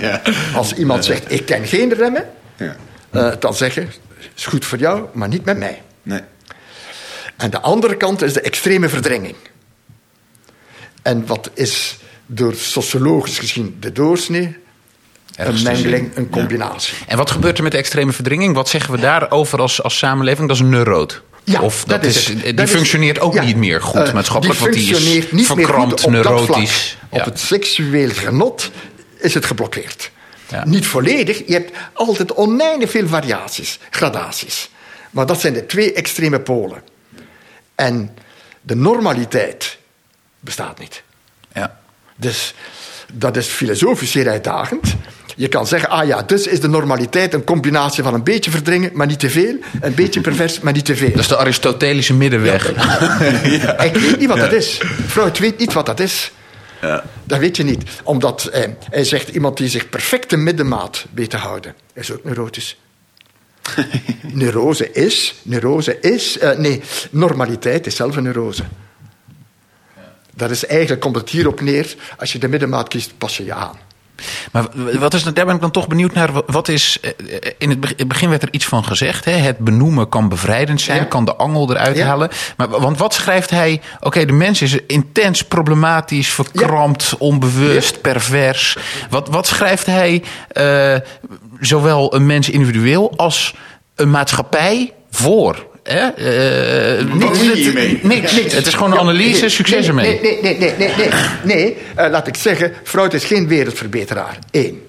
[0.00, 0.22] Ja.
[0.54, 2.76] Als iemand zegt ik ken geen remmen, Ja.
[3.10, 3.86] eh, dan zeg je
[4.34, 5.82] is goed voor jou, maar niet met mij.
[6.02, 6.20] Nee.
[7.36, 9.34] En de andere kant is de extreme verdringing.
[11.02, 14.56] En wat is door sociologisch gezien de doorsnee?
[15.34, 16.94] Ergens een mengeling, een combinatie.
[17.06, 18.54] En wat gebeurt er met de extreme verdringing?
[18.54, 20.48] Wat zeggen we daarover als, als samenleving?
[20.48, 21.22] Dat is een neuroot.
[21.44, 24.58] Ja, of dat, is, die Dat is- functioneert ook ja, niet meer goed eh, maatschappelijk.
[24.60, 26.96] want die functioneert is niet meer verkrampt, goed op neurotisch.
[27.08, 28.70] Op het seksueel genot
[29.18, 30.10] is het geblokkeerd.
[30.48, 30.64] Ja.
[30.66, 34.70] Niet volledig, je hebt altijd oneindig veel variaties, gradaties.
[35.10, 36.82] Maar dat zijn de twee extreme polen.
[37.74, 38.16] En
[38.60, 39.78] de normaliteit
[40.40, 41.02] bestaat niet.
[41.54, 41.78] Ja.
[42.16, 42.54] Dus
[43.12, 44.96] dat is filosofisch zeer uitdagend.
[45.40, 48.90] Je kan zeggen, ah ja, dus is de normaliteit een combinatie van een beetje verdringen,
[48.94, 49.56] maar niet te veel.
[49.80, 51.10] Een beetje pervers, maar niet te veel.
[51.10, 52.68] Dat is de Aristotelische middenweg.
[53.86, 54.80] Ik weet niet wat dat is.
[55.06, 56.32] Freud weet niet wat dat is.
[57.24, 57.82] Dat weet je niet.
[58.02, 62.78] Omdat eh, hij zegt, iemand die zich perfecte middenmaat weet te houden, is ook neurotisch.
[64.22, 68.64] neurose is, neurose is, eh, nee, normaliteit is zelf een neurose.
[70.34, 73.54] Dat is eigenlijk, komt het hierop neer, als je de middenmaat kiest, pas je je
[73.54, 73.88] aan.
[74.52, 74.64] Maar
[74.98, 76.30] wat is, daar ben ik dan toch benieuwd naar.
[76.46, 77.10] Wat is, eh,
[77.58, 79.24] in het be- in het begin werd er iets van gezegd.
[79.24, 79.32] Hè?
[79.32, 81.04] Het benoemen kan bevrijdend zijn, Ja.
[81.04, 82.06] kan de angel eruit Ja.
[82.06, 82.30] halen.
[82.56, 83.80] Maar, want wat schrijft hij?
[84.00, 88.76] Oké, de mens is intens problematisch, verkrampt, onbewust, pervers.
[89.10, 90.96] Wat, wat schrijft hij eh,
[91.60, 93.54] zowel een mens individueel als
[93.94, 95.66] een maatschappij voor?
[95.92, 96.06] Hè?
[96.08, 98.00] Eh, wat je hiermee?
[98.02, 98.32] Niks.
[98.52, 100.20] Het is gewoon een analyse, succes nee, ermee.
[100.22, 101.08] Nee, nee, nee, nee, nee.
[101.44, 104.38] Nee, nee eh, laat ik zeggen, Freud is geen wereldverbeteraar.
[104.50, 104.82] Eén.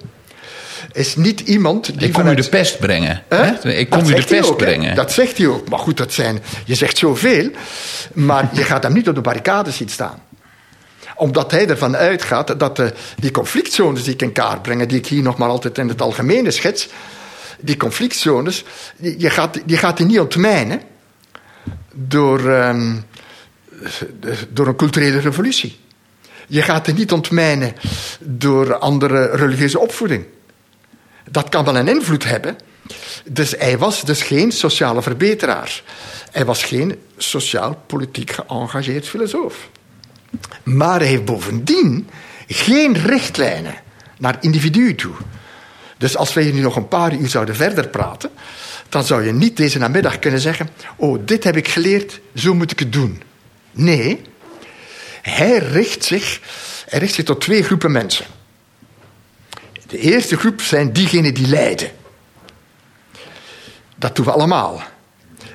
[0.94, 3.24] Is niet iemand die Ik kom u de pest brengen.
[3.30, 3.70] Hè?
[3.70, 4.66] Ik kom Dat u de pest ook, hè.
[4.66, 4.96] brengen.
[4.96, 5.70] Dat zegt hij ook.
[5.70, 7.50] Maar goed, dat zijn, je zegt zoveel,
[8.14, 10.24] maar je gaat hem niet op de barricades zien staan.
[11.16, 15.08] Omdat hij ervan uitgaat dat de, die conflictzones die ik in kaart breng, die ik
[15.08, 16.88] hier nog maar altijd in het algemene schets,
[17.60, 18.64] die conflictzones,
[18.98, 20.82] die, je gaat, die gaat hij niet ontmijnen
[21.94, 22.96] door, ehm,
[24.50, 25.80] door een culturele revolutie.
[26.48, 27.74] Je gaat die niet ontmijnen
[28.20, 30.26] door andere religieuze opvoeding.
[31.32, 32.58] Dat kan wel een invloed hebben.
[33.26, 35.84] Dus hij was dus geen sociale verbeteraar.
[36.32, 39.70] Hij was geen sociaal-politiek geëngageerd filosoof.
[40.64, 42.10] Maar hij heeft bovendien
[42.48, 43.76] geen richtlijnen
[44.18, 45.14] naar individuen toe.
[45.98, 48.30] Dus als wij hier nu nog een paar uur zouden verder praten,
[48.92, 52.72] dan zou je niet deze namiddag kunnen zeggen: Oh, dit heb ik geleerd, zo moet
[52.72, 53.22] ik het doen.
[53.72, 54.22] Nee,
[55.22, 56.42] hij richt zich,
[56.88, 58.26] richt zich tot twee groepen mensen.
[59.88, 61.92] De eerste groep zijn diegenen die lijden.
[63.96, 64.84] Dat doen we allemaal.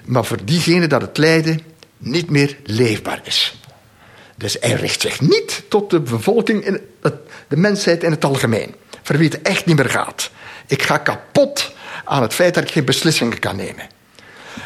[0.04, 1.60] Maar voor diegenen dat het lijden
[1.98, 3.60] niet meer leefbaar is.
[4.36, 7.14] Dus hij richt zich niet tot de bevolking, in het,
[7.48, 8.74] de mensheid in het algemeen.
[9.02, 10.30] Voor wie het echt niet meer gaat.
[10.66, 11.74] Ik ga kapot
[12.06, 13.86] aan het feit dat ik geen beslissingen kan nemen.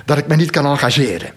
[0.04, 1.32] Dat ik me niet kan engageren.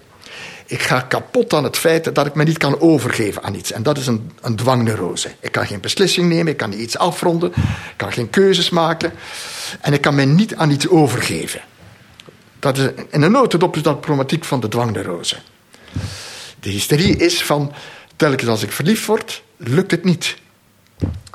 [0.66, 3.72] Ik ga kapot aan het feit dat ik me niet kan overgeven aan iets.
[3.72, 5.32] En dat is een, een dwangneurose.
[5.40, 9.14] Ik kan geen beslissing nemen, ik kan niet iets afronden, ik kan geen keuzes maken.
[9.82, 11.62] En ik kan me niet aan iets overgeven.
[12.60, 15.38] Dat is in een notendop is dat problematiek van de dwangneurose.
[16.60, 17.74] De hysterie is van,
[18.16, 20.38] telkens als ik verliefd word, lukt het niet.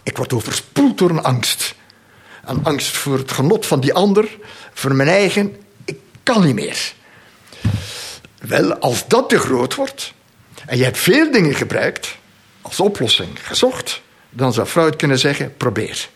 [0.02, 1.74] Ik word overspoeld door een angst.
[2.48, 4.38] Een angst voor het genot van die ander,
[4.72, 5.56] voor mijn eigen.
[5.84, 6.92] Ik kan niet meer.
[8.38, 10.12] Wel, als dat te groot wordt
[10.66, 12.16] en je hebt veel dingen gebruikt
[12.62, 16.08] als oplossing gezocht, dan zou Freud kunnen zeggen: probeer.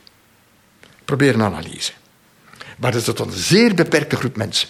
[1.05, 1.93] Probeer een analyse.
[2.77, 4.69] Maar dat is een zeer beperkte groep mensen.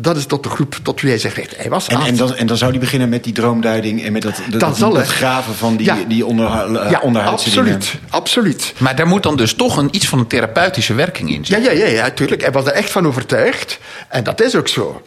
[0.00, 1.56] Dat is tot de groep tot wie hij zich richt.
[1.56, 4.22] Hij was En, en, dan, en dan zou hij beginnen met die droomduiding en met
[4.22, 5.14] dat, dat, Dan zal dat hij.
[5.14, 5.96] graven van die, Ja.
[6.08, 7.80] die onder, eh, ja, absoluut, dingen.
[8.08, 8.74] absoluut.
[8.78, 11.76] Maar daar moet dan dus toch een, iets van een therapeutische werking in Ja, zitten.
[11.76, 12.40] ja, ja, ja, tuurlijk.
[12.40, 13.78] Hij was er echt van overtuigd.
[14.08, 15.02] En dat is ook zo.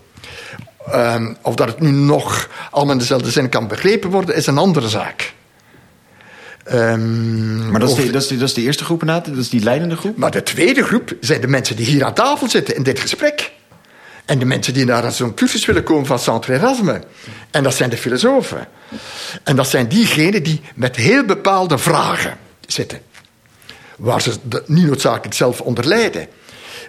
[0.92, 4.58] Ehm, of dat het nu nog allemaal in dezelfde zin kan begrepen worden, is een
[4.58, 5.34] andere zaak.
[6.64, 9.38] Ehm, Maar dat is, de, dat, is de, dat is de eerste groep inderdaad, dat
[9.38, 10.18] is die leidende groep.
[10.18, 13.52] Maar de tweede groep zijn de mensen die hier aan tafel zitten in dit gesprek.
[14.26, 17.02] En de mensen die naar zo'n cursus willen komen van Centre Erasme.
[17.52, 18.68] En dat zijn de filosofen.
[19.44, 23.02] En dat zijn diegenen die met heel bepaalde vragen zitten.
[23.98, 24.34] Waar ze
[24.66, 26.28] niet noodzakelijk zelf onder lijden.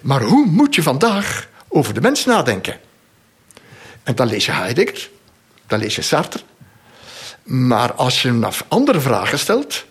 [0.03, 2.81] Maar hoe moet je vandaag over de mens nadenken?
[4.03, 5.11] En dan lees je Heidegger,
[5.67, 6.41] dan lees je Sartre.
[7.43, 9.85] Maar als je naar andere vragen stelt,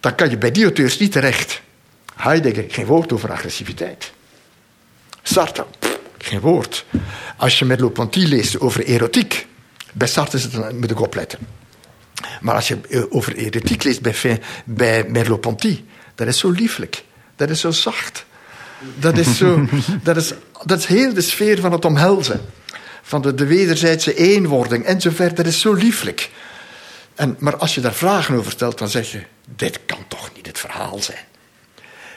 [0.00, 1.60] dan kan je bij die auteurs niet terecht.
[2.14, 4.12] Heidegger, geen woord over agressiviteit.
[5.22, 5.66] Sartre,
[6.18, 6.84] geen woord.
[7.36, 9.46] Als je met Merleau-Ponty leest over erotiek,
[9.92, 11.38] bij Sartre is het moet ik opletten.
[12.40, 17.04] Maar als je eh, over erotiek leest bij, bij Merleau-Ponty, dat is zo lieflijk,
[17.36, 18.24] dat is zo zacht.
[18.94, 19.68] Dat is, zo,
[20.02, 20.32] dat, is,
[20.64, 22.40] dat is heel de sfeer van het omhelzen.
[23.02, 25.36] Van de, de wederzijdse eenwording enzovoort.
[25.36, 26.30] Dat is zo lieflijk.
[27.14, 29.22] En, maar als je daar vragen over stelt, dan zeg je:
[29.56, 31.24] dit kan toch niet het verhaal zijn.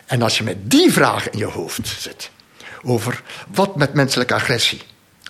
[0.05, 2.31] En als je met die vraag in je hoofd zit,
[2.83, 4.81] over wat met menselijke agressie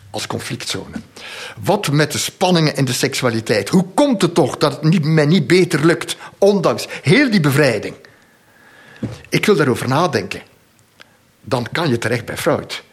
[0.10, 0.96] als conflictzone,
[1.60, 5.26] wat met de spanningen in de seksualiteit, hoe komt het toch dat het niet, mij
[5.26, 7.96] niet beter lukt, ondanks heel die bevrijding.
[9.30, 10.42] Ik wil daarover nadenken.
[11.42, 12.84] Dan kan je terecht bij Freud.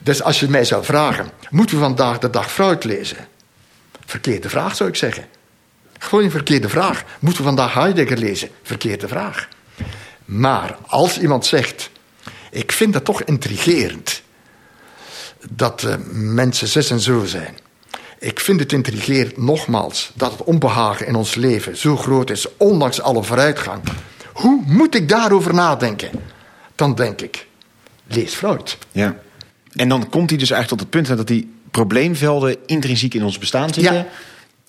[0.00, 3.16] Dus als je mij zou vragen, moeten we vandaag de dag Freud lezen?
[4.06, 5.24] Verkeerde vraag zou ik zeggen.
[5.98, 7.04] Gewoon een verkeerde vraag.
[7.18, 8.48] Moeten we vandaag Heidegger lezen?
[8.62, 9.48] Verkeerde vraag.
[10.24, 11.90] Maar als iemand zegt,
[12.58, 14.22] ik vind dat toch intrigerend
[15.50, 17.58] dat eh, mensen zus en zo zijn.
[18.18, 23.00] Ik vind het intrigerend, nogmaals, dat het onbehagen in ons leven zo groot is, ondanks
[23.00, 23.82] alle vooruitgang.
[24.32, 26.10] Hoe moet ik daarover nadenken?
[26.74, 27.46] Dan denk ik,
[28.06, 28.78] lees Freud.
[28.92, 29.16] Ja.
[29.72, 33.38] En dan komt hij dus eigenlijk tot het punt dat die probleemvelden intrinsiek in ons
[33.38, 33.94] bestaan zitten.
[33.94, 34.06] Ja.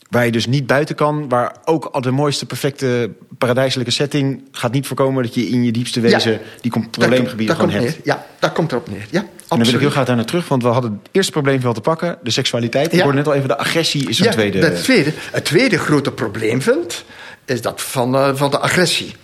[0.09, 1.29] Waar je dus niet buiten kan.
[1.29, 5.71] Waar ook al de mooiste, perfecte paradijselijke setting gaat niet voorkomen dat je in je
[5.71, 6.39] diepste wezen Ja.
[6.61, 7.95] die Daar probleemgebieden gewoon daar hebt.
[7.95, 8.05] neer.
[8.15, 9.05] Ja, daar komt erop neer.
[9.09, 9.79] Ja, En dan wil ik absoluut.
[9.81, 12.93] heel graag daar naar terug, want we hadden het eerste probleemveld te pakken, de seksualiteit.
[12.93, 14.59] Ik hoorde net al even, de agressie is een Ja, tweede.
[14.65, 17.03] Het tweede, het tweede grote probleemveld
[17.45, 19.15] is dat van, eh, van de agressie.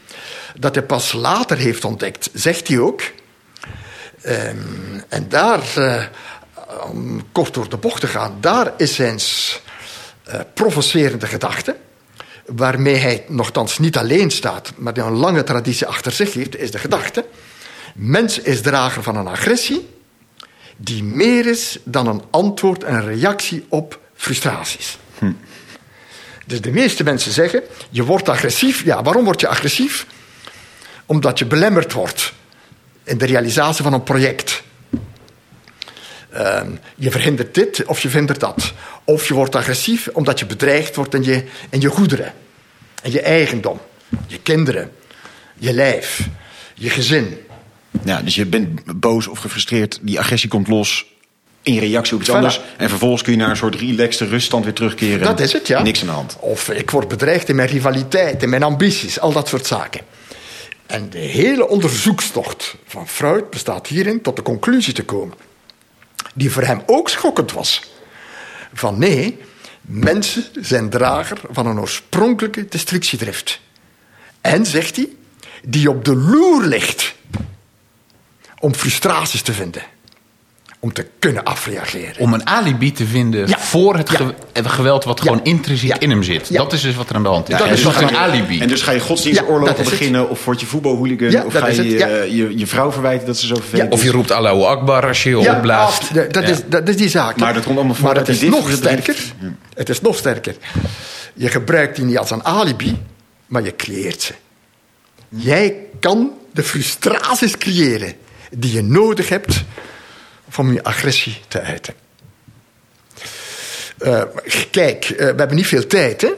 [0.59, 3.01] Dat hij pas later heeft ontdekt, zegt hij ook.
[4.21, 4.55] Ehm,
[5.09, 6.03] en daar, eh,
[6.91, 9.19] om kort door de bocht te gaan, daar is zijn
[10.25, 11.75] eh, provocerende gedachte.
[12.45, 16.71] Waarmee hij nogthans niet alleen staat, maar die een lange traditie achter zich heeft, is
[16.71, 17.25] de gedachte.
[17.95, 19.93] Mens is drager van een agressie
[20.77, 24.97] die meer is dan een antwoord en een reactie op frustraties.
[26.45, 28.83] Dus de meeste mensen zeggen, je wordt agressief.
[28.83, 30.05] Ja, waarom word je agressief?
[31.05, 32.33] Omdat je belemmerd wordt
[33.03, 34.63] in de realisatie van een project.
[36.35, 38.73] Ehm, je verhindert dit of je verhindert dat.
[39.03, 42.33] Of je wordt agressief omdat je bedreigd wordt in je, in je goederen.
[43.03, 43.79] In je eigendom.
[44.27, 44.91] Je kinderen.
[45.57, 46.27] Je lijf.
[46.73, 47.37] Je gezin.
[48.03, 51.05] Ja, dus je bent boos of gefrustreerd, die agressie komt los
[51.61, 52.61] in reactie op iets anders.
[52.77, 55.23] En vervolgens kun je naar een soort relaxte ruststand weer terugkeren.
[55.25, 55.81] Dat is het, ja.
[55.81, 56.37] Niks aan de hand.
[56.39, 60.01] Of ik word bedreigd in mijn rivaliteit, in mijn ambities, al dat soort zaken.
[60.85, 65.45] En de hele onderzoekstocht van Freud bestaat hierin tot de conclusie te komen
[66.33, 67.83] die voor hem ook schokkend was.
[68.73, 69.37] Van nee,
[69.81, 73.59] mensen zijn drager van een oorspronkelijke destructiedrift.
[74.41, 75.09] En, zegt hij,
[75.63, 77.15] die op de loer ligt
[78.59, 79.83] om frustraties te vinden.
[80.85, 82.17] Om te kunnen afreageren.
[82.19, 83.59] Om een alibi te vinden Ja.
[83.59, 84.09] voor het
[84.53, 84.69] Ja.
[84.69, 85.23] geweld wat Ja.
[85.23, 85.99] gewoon intrinsiek Ja.
[85.99, 86.47] in hem zit.
[86.47, 86.57] Ja.
[86.57, 87.49] Dat is dus wat er aan de hand is.
[87.49, 88.59] Dat dat is is wat een alibi.
[88.59, 89.89] En dus ga je godsdienstoorlogen het.
[89.89, 93.37] beginnen, of word je voetbalhooligan, Ja, of ga je, eh, je je vrouw verwijten dat
[93.37, 96.13] ze zo vervelend of je roept Allahu Akbar als je je Ja, opblaast.
[96.33, 97.37] dat, is, dat is die zaak.
[97.37, 99.15] Maar dat komt allemaal voor Maar dat het is nog sterker.
[99.73, 100.55] Het is nog sterker.
[101.33, 102.97] Je gebruikt die niet als een alibi,
[103.47, 104.33] maar je creëert ze.
[105.29, 108.13] Jij kan de frustraties creëren
[108.57, 109.63] die je nodig hebt
[110.57, 111.93] om je agressie te uiten.
[113.97, 114.21] Eh,
[114.71, 116.21] kijk, eh, we hebben niet veel tijd.
[116.21, 116.31] Hè?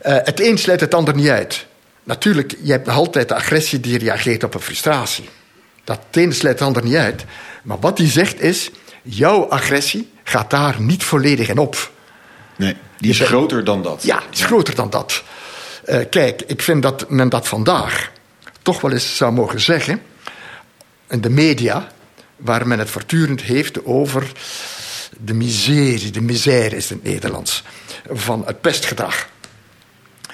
[0.00, 1.66] Eh, het een sluit het ander niet uit.
[2.04, 5.28] Natuurlijk, je hebt altijd de agressie die reageert op een frustratie.
[5.84, 7.24] Dat het ene sluit het ander niet uit.
[7.62, 8.70] Maar wat hij zegt is,
[9.02, 11.90] jouw agressie gaat daar niet volledig in op.
[12.56, 14.02] Nee, die is bent- groter dan dat.
[14.02, 15.22] Ja, is groter dan dat.
[16.10, 18.10] Kijk, ik vind dat men dat vandaag
[18.62, 20.02] toch wel eens zou mogen zeggen.
[21.08, 21.88] In de media,
[22.38, 24.32] waar men het voortdurend heeft over
[25.20, 27.64] de miserie, de misère is het Nederlands,
[28.10, 29.28] van het pestgedrag.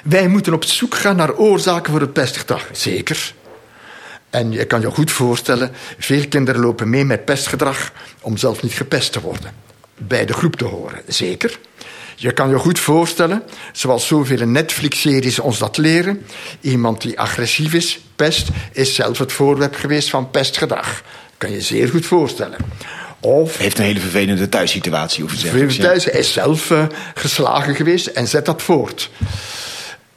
[0.03, 2.69] Wij moeten op zoek gaan naar oorzaken voor het pestgedrag.
[2.73, 3.35] Zeker.
[4.31, 8.73] En je kan je goed voorstellen, veel kinderen lopen mee met pestgedrag om zelf niet
[8.73, 9.55] gepest te worden.
[9.99, 11.59] Bij de groep te horen, zeker.
[12.17, 13.43] Je kan je goed voorstellen,
[13.73, 16.27] zoals zoveel Netflix-series ons dat leren,
[16.61, 21.03] iemand die agressief is, pest, is zelf het voorwerp geweest van pestgedrag.
[21.45, 22.59] Kan je zeer goed voorstellen.
[23.21, 25.75] Of Heeft een hele vervelende thuissituatie of iets dergelijks.
[25.75, 29.11] Vreemd thuis, hij is zelf eh, geslagen geweest en zet dat voort.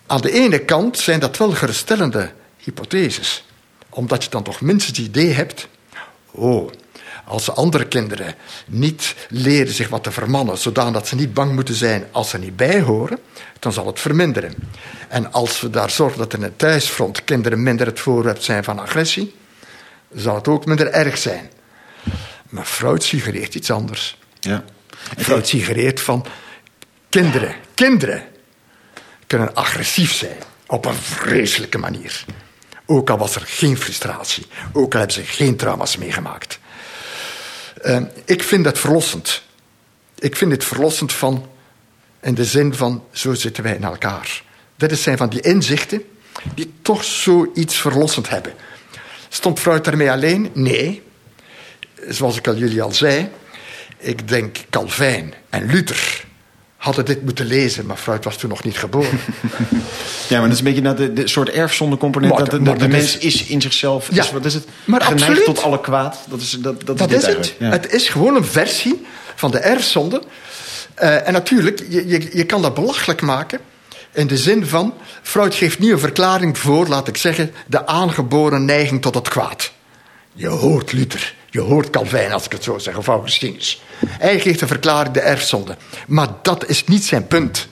[0.06, 3.46] Aan de ene kant zijn dat wel geruststellende hypotheses,
[3.90, 5.68] omdat je dan toch minstens het idee hebt:
[6.32, 6.72] oh,
[7.26, 8.36] als andere kinderen
[8.68, 12.56] niet leren zich wat te vermannen, zodat ze niet bang moeten zijn als ze niet
[12.56, 13.20] bij horen,
[13.60, 14.54] dan zal het verminderen.
[15.08, 18.80] En als we daar zorgen dat in het thuisfront kinderen minder het voorwerp zijn van
[18.80, 19.34] agressie,
[20.20, 21.50] zal het ook minder erg zijn.
[22.50, 24.18] Maar Freud suggereert iets anders.
[24.40, 24.64] Ja.
[25.18, 26.26] Freud suggereert van
[27.10, 28.24] kinderen, kinderen
[29.28, 30.38] kunnen agressief zijn
[30.68, 32.26] op een vreselijke manier.
[32.86, 36.60] Ook al was er geen frustratie, ook al hebben ze geen trauma's meegemaakt.
[37.82, 39.44] Eh, ik vind dat verlossend.
[40.20, 41.50] Ik vind het verlossend van,
[42.22, 44.44] in de zin van, zo zitten wij in elkaar.
[44.76, 46.04] Dit zijn van die inzichten
[46.56, 48.54] die toch zoiets verlossend hebben.
[49.30, 50.50] Stond Freud daarmee alleen?
[50.54, 51.02] Nee.
[52.08, 53.30] Zoals ik al jullie al zei,
[53.98, 56.26] ik denk Calvijn en Luther
[56.78, 59.20] hadden dit moeten lezen, maar Freud was toen nog niet geboren.
[60.28, 62.38] Ja, maar dat is een beetje nou de, de soort erfzondecomponent.
[62.38, 64.54] Dat de, dat- de, maar de dat mens is, in zichzelf, Ja, is, wat is
[64.54, 64.66] het?
[64.86, 65.46] maar geneigd absoluut.
[65.46, 66.18] tot alle kwaad.
[66.30, 67.56] Dat is, dat, dat, Dat is, het.
[67.60, 67.70] Ja.
[67.70, 69.06] Het is gewoon een versie
[69.36, 70.22] van de erfzonde.
[70.94, 73.60] Eh, en natuurlijk, je, je, je kan dat belachelijk maken.
[74.18, 78.66] In de zin van, Freud geeft nu een verklaring voor, laat ik zeggen, de aangeboren
[78.66, 79.72] neiging tot het kwaad.
[80.34, 83.82] Je hoort Luther, je hoort Calvijn, als ik het zo zeg, of Augustinus.
[84.08, 85.78] Hij geeft een verklaring de erfzonde.
[86.08, 87.68] Maar dat is niet zijn punt.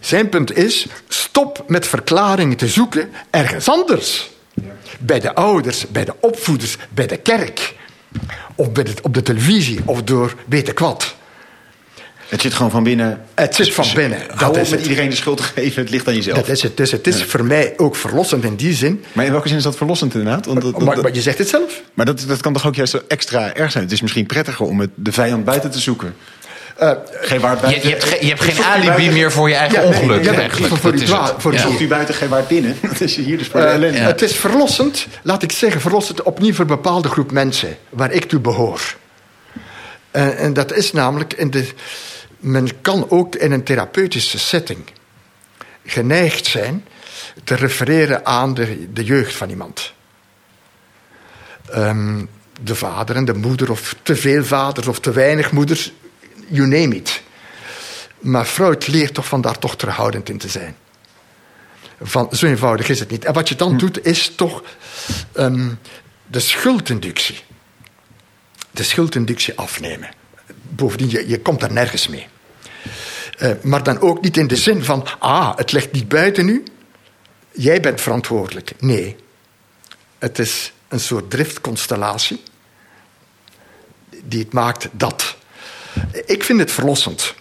[0.00, 4.30] Zijn punt is, stop met verklaringen te zoeken ergens anders.
[4.98, 7.74] Bij de ouders, bij de opvoeders, bij de kerk.
[8.54, 11.14] Of bij de, op de televisie, of door weet ik wat.
[12.28, 13.20] Het zit gewoon van binnen.
[13.34, 14.80] Het zit van binnen, dat Hou op met het.
[14.82, 15.82] iedereen de schuld te geven.
[15.82, 16.36] Het ligt aan jezelf.
[16.36, 16.76] Dat is het.
[16.76, 19.04] Dus het is voor mij ook verlossend in die zin.
[19.12, 20.46] Maar in welke zin is dat verlossend inderdaad?
[20.46, 21.80] Want Maar, maar je zegt het zelf.
[21.94, 23.84] maar dat, dat kan toch ook juist zo extra erg zijn?
[23.84, 26.14] Het is misschien prettiger om het, de vijand buiten te zoeken.
[26.76, 27.88] Eh, Geen waard Je, buiten.
[27.88, 30.24] je hebt, ge- je hebt geen alibi buiten- meer voor je eigen Ja, nee, ongeluk
[30.24, 30.68] ja, nee, eigenlijk.
[30.72, 31.08] voor- voor Dat is
[31.38, 31.66] voor die Ja.
[31.66, 32.76] Zoekt u buiten geen waard binnen.
[32.90, 34.06] Dat is hier dus voor de Eh.
[34.06, 38.24] Het is verlossend, laat ik zeggen, verlossend opnieuw voor een bepaalde groep mensen waar ik
[38.24, 38.80] toe behoor.
[40.10, 41.64] Eh, en dat is namelijk, in de,
[42.46, 44.84] men kan ook in een therapeutische setting
[45.84, 46.84] geneigd zijn
[47.44, 49.92] te refereren aan de, de jeugd van iemand.
[51.70, 52.24] Ehm,
[52.60, 55.92] de vader en de moeder, of te veel vaders of te weinig moeders,
[56.48, 57.22] you name it.
[58.18, 60.76] Maar Freud leert toch van daar toch terughoudend in te zijn.
[62.02, 63.24] Van, zo eenvoudig is het niet.
[63.24, 64.62] En wat je dan doet, is toch
[65.32, 65.70] ehm,
[66.26, 67.38] de schuldinductie.
[68.70, 70.08] De schuldinductie afnemen.
[70.62, 72.28] Bovendien, je, je komt daar nergens mee.
[73.36, 76.62] Eh, maar dan ook niet in de zin van, ah, het ligt niet buiten u.
[77.52, 78.72] Jij bent verantwoordelijk.
[78.78, 79.16] Nee.
[80.18, 82.42] Het is een soort driftconstellatie
[84.24, 85.36] die het maakt dat.
[86.26, 87.34] Ik vind het verlossend.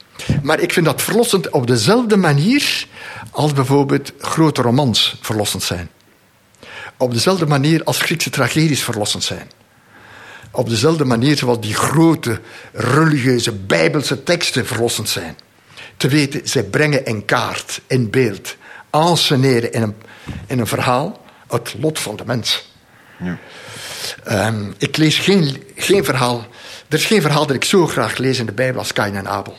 [0.44, 2.88] Maar ik vind dat verlossend op dezelfde manier
[3.32, 5.90] als bijvoorbeeld grote romans verlossend zijn.
[6.98, 9.52] Op dezelfde manier als Griekse tragedies verlossend zijn.
[10.52, 12.40] Op dezelfde manier zoals die grote
[12.74, 15.38] religieuze bijbelse teksten verlossend zijn.
[15.98, 18.56] Te weten, zij brengen in kaart, in beeld,
[18.90, 19.96] enceneren in een,
[20.48, 22.72] in een verhaal het lot van de mens.
[23.18, 23.38] Ja.
[24.48, 26.48] Um, ik lees geen, geen verhaal.
[26.88, 29.28] Er is geen verhaal dat ik zo graag lees in de Bijbel als Kain en
[29.28, 29.58] Abel.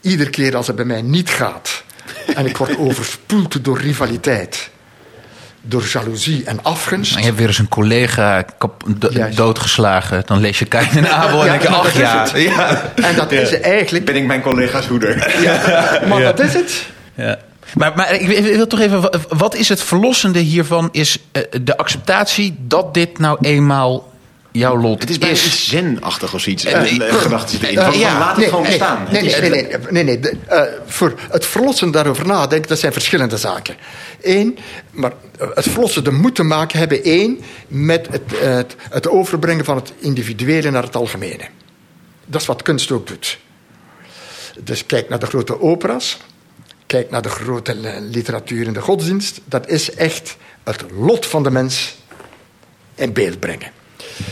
[0.00, 1.82] Iedere keer als het bij mij niet gaat
[2.34, 4.70] en ik word overspoeld door rivaliteit,
[5.62, 7.14] door jaloezie en afgunst.
[7.14, 8.44] En je hebt weer eens een collega
[9.34, 10.22] doodgeslagen.
[10.26, 12.26] Dan lees je Kain en Abel en denk je, ach ja.
[12.34, 12.92] ja.
[12.94, 14.04] En dat is eigenlijk...
[14.04, 15.40] Ben ik mijn collega's hoeder.
[15.42, 16.00] Ja.
[16.08, 16.86] Maar dat is het.
[17.14, 17.38] Ja.
[17.74, 20.88] Maar, maar ik wil toch even, wat is het verlossende hiervan?
[20.92, 24.09] Is eh, de acceptatie dat dit nou eenmaal
[24.52, 26.64] jouw lot Het is bijna iets zenachtig of iets.
[26.64, 27.78] En uh, gedachten erin.
[27.78, 29.06] Uh, ja, laat het gewoon nee, bestaan.
[29.10, 29.50] Nee, nee, nee.
[29.50, 30.32] nee, nee, nee, nee.
[30.50, 33.76] Uh, voor het verlossen daarover nadenken, dat zijn verschillende zaken.
[34.22, 34.58] Eén,
[34.90, 35.12] maar
[35.54, 40.70] het verlossen de moeten maken hebben één met het, het, het overbrengen van het individuele
[40.70, 41.48] naar het algemene.
[42.26, 43.38] Dat is wat kunst ook doet.
[44.60, 46.18] Dus kijk naar de grote opera's.
[46.86, 49.40] Kijk naar de grote literatuur en de godsdienst.
[49.44, 51.96] Dat is echt het lot van de mens
[52.94, 53.72] in beeld brengen.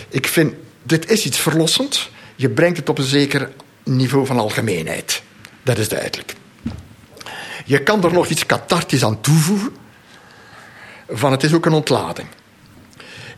[0.09, 2.11] Ik vind, dit is iets verlossend.
[2.37, 3.51] Je brengt het op een zeker
[3.85, 5.23] niveau van algemeenheid.
[5.63, 6.35] Dat is duidelijk.
[7.65, 9.77] Je kan er nog iets cathartisch aan toevoegen.
[11.09, 12.29] Van het is ook een ontlading.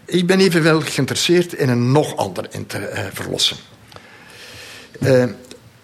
[0.05, 3.57] Ik ben evenwel geïnteresseerd in een nog ander uh, verlossen.
[5.01, 5.23] Uh,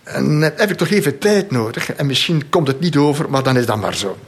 [0.02, 1.92] en dan heb ik toch even tijd nodig.
[1.92, 4.18] En misschien komt het niet over, maar dan is dat maar zo.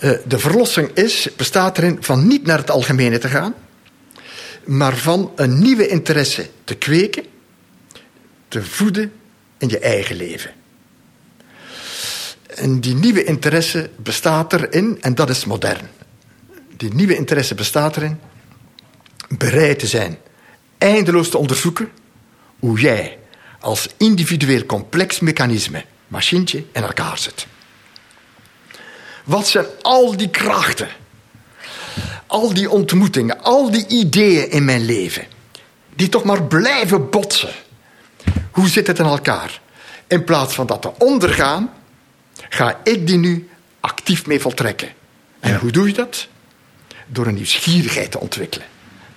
[0.00, 3.54] Uh, de verlossing is, bestaat erin van niet naar het algemene te gaan,
[4.68, 7.24] maar van een nieuwe interesse te kweken,
[8.48, 9.12] te voeden
[9.58, 10.50] in je eigen leven.
[12.46, 15.88] En die nieuwe interesse bestaat erin, en dat is modern.
[16.76, 18.20] Die nieuwe interesse bestaat erin
[19.28, 20.18] bereid te zijn
[20.78, 21.90] eindeloos te onderzoeken
[22.58, 23.18] hoe jij
[23.60, 27.46] als individueel complex mechanisme, machientje, in elkaar zit.
[29.24, 30.88] Wat zijn al die krachten,
[32.28, 35.26] al die ontmoetingen, al die ideeën in mijn leven,
[35.94, 37.52] die toch maar blijven botsen?
[38.50, 39.60] Hoe zit het in elkaar?
[40.06, 41.72] In plaats van dat te ondergaan,
[42.48, 43.48] ga ik die nu
[43.80, 44.88] actief mee voltrekken.
[45.40, 46.26] En hoe doe je dat?
[47.06, 48.66] Door een nieuwsgierigheid te ontwikkelen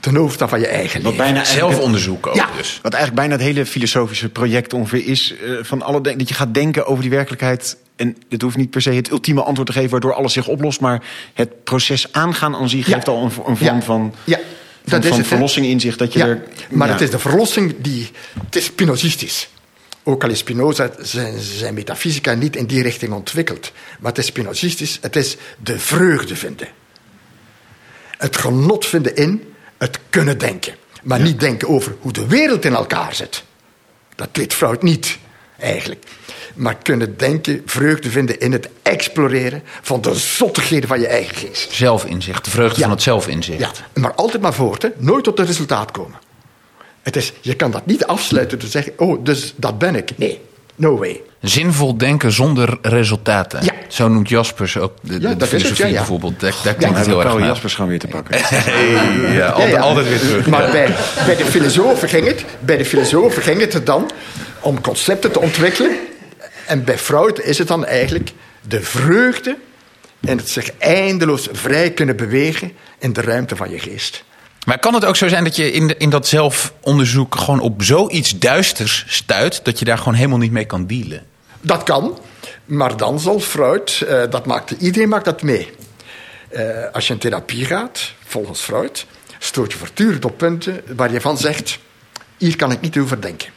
[0.02, 2.50] ten hoofde van je eigen Wat bijna zelfonderzoek ook ja.
[2.58, 2.80] dus.
[2.82, 5.36] Wat eigenlijk bijna het hele filosofische project ongeveer is...
[5.44, 7.78] Uh, van alle dat je gaat denken over die werkelijkheid...
[7.96, 9.90] en het hoeft niet per se het ultieme antwoord te geven...
[9.90, 12.88] waardoor alles zich oplost, maar het proces aangaan aan zich...
[12.88, 12.94] Ja.
[12.94, 13.82] geeft al een, een vorm ja.
[13.82, 14.40] van, ja.
[14.86, 15.98] van, dat van het, verlossing in zich.
[15.98, 18.10] Dat je er, maar het is de verlossing die...
[18.46, 19.50] Het is spinozistisch.
[20.04, 23.72] Ook al is Spinoza zijn, zijn metafysica niet in die richting ontwikkeld.
[24.00, 24.98] Maar het is spinozistisch.
[25.02, 26.68] Het is de vreugde vinden.
[28.18, 29.51] Het genot vinden in
[29.82, 30.76] het kunnen denken.
[31.04, 31.24] Maar ja.
[31.24, 33.44] niet denken over hoe de wereld in elkaar zit.
[34.16, 35.18] Dat deed Freud niet,
[35.60, 36.06] eigenlijk.
[36.56, 41.72] Maar kunnen denken, vreugde vinden in het exploreren van de zottigheden van je eigen geest.
[41.72, 42.82] Zelfinzicht, de vreugde ja.
[42.82, 43.60] van het zelfinzicht.
[43.60, 44.90] Ja, maar altijd maar voort, hè.
[44.98, 46.20] nooit tot het resultaat komen.
[47.02, 50.18] Het is, je kan dat niet afsluiten door te zeggen, oh, dus dat ben ik.
[50.18, 50.42] Nee,
[50.82, 51.22] no way.
[51.42, 53.64] Zinvol denken zonder resultaten.
[53.64, 53.74] Ja.
[53.88, 56.40] Zo noemt Jaspers ook de, de, Ja, de dat is het, filosofie ja, bijvoorbeeld.
[56.40, 57.48] Daar, klinkt het heel erg Paul naar.
[57.48, 58.36] Jaspers gaan weer te pakken.
[58.44, 59.84] Hey, ja, altijd, Ja, ja.
[59.84, 60.48] altijd weer terug.
[60.48, 60.72] Maar Ja.
[60.72, 64.12] bij, bij, de filosofen ging het, bij de filosofen ging het er dan
[64.60, 65.92] om concepten te ontwikkelen.
[66.66, 68.32] En bij Freud is het dan eigenlijk
[68.68, 69.58] de vreugde
[70.22, 74.24] en het zich eindeloos vrij kunnen bewegen in de ruimte van je geest.
[74.66, 77.84] Maar kan het ook zo zijn dat je in, de- in dat zelfonderzoek gewoon op
[77.84, 79.66] zoiets duisters stuit...
[79.66, 81.26] dat je daar gewoon helemaal niet mee kan dealen?
[81.62, 82.20] Dat kan,
[82.66, 85.70] maar dan zal Freud, eh, dat maakt, iedereen maakt dat mee.
[86.50, 89.06] Eh, als je in therapie gaat, volgens Freud,
[89.40, 91.80] stoot je voortdurend op punten waar je van zegt:
[92.38, 93.50] hier kan ik niet over denken.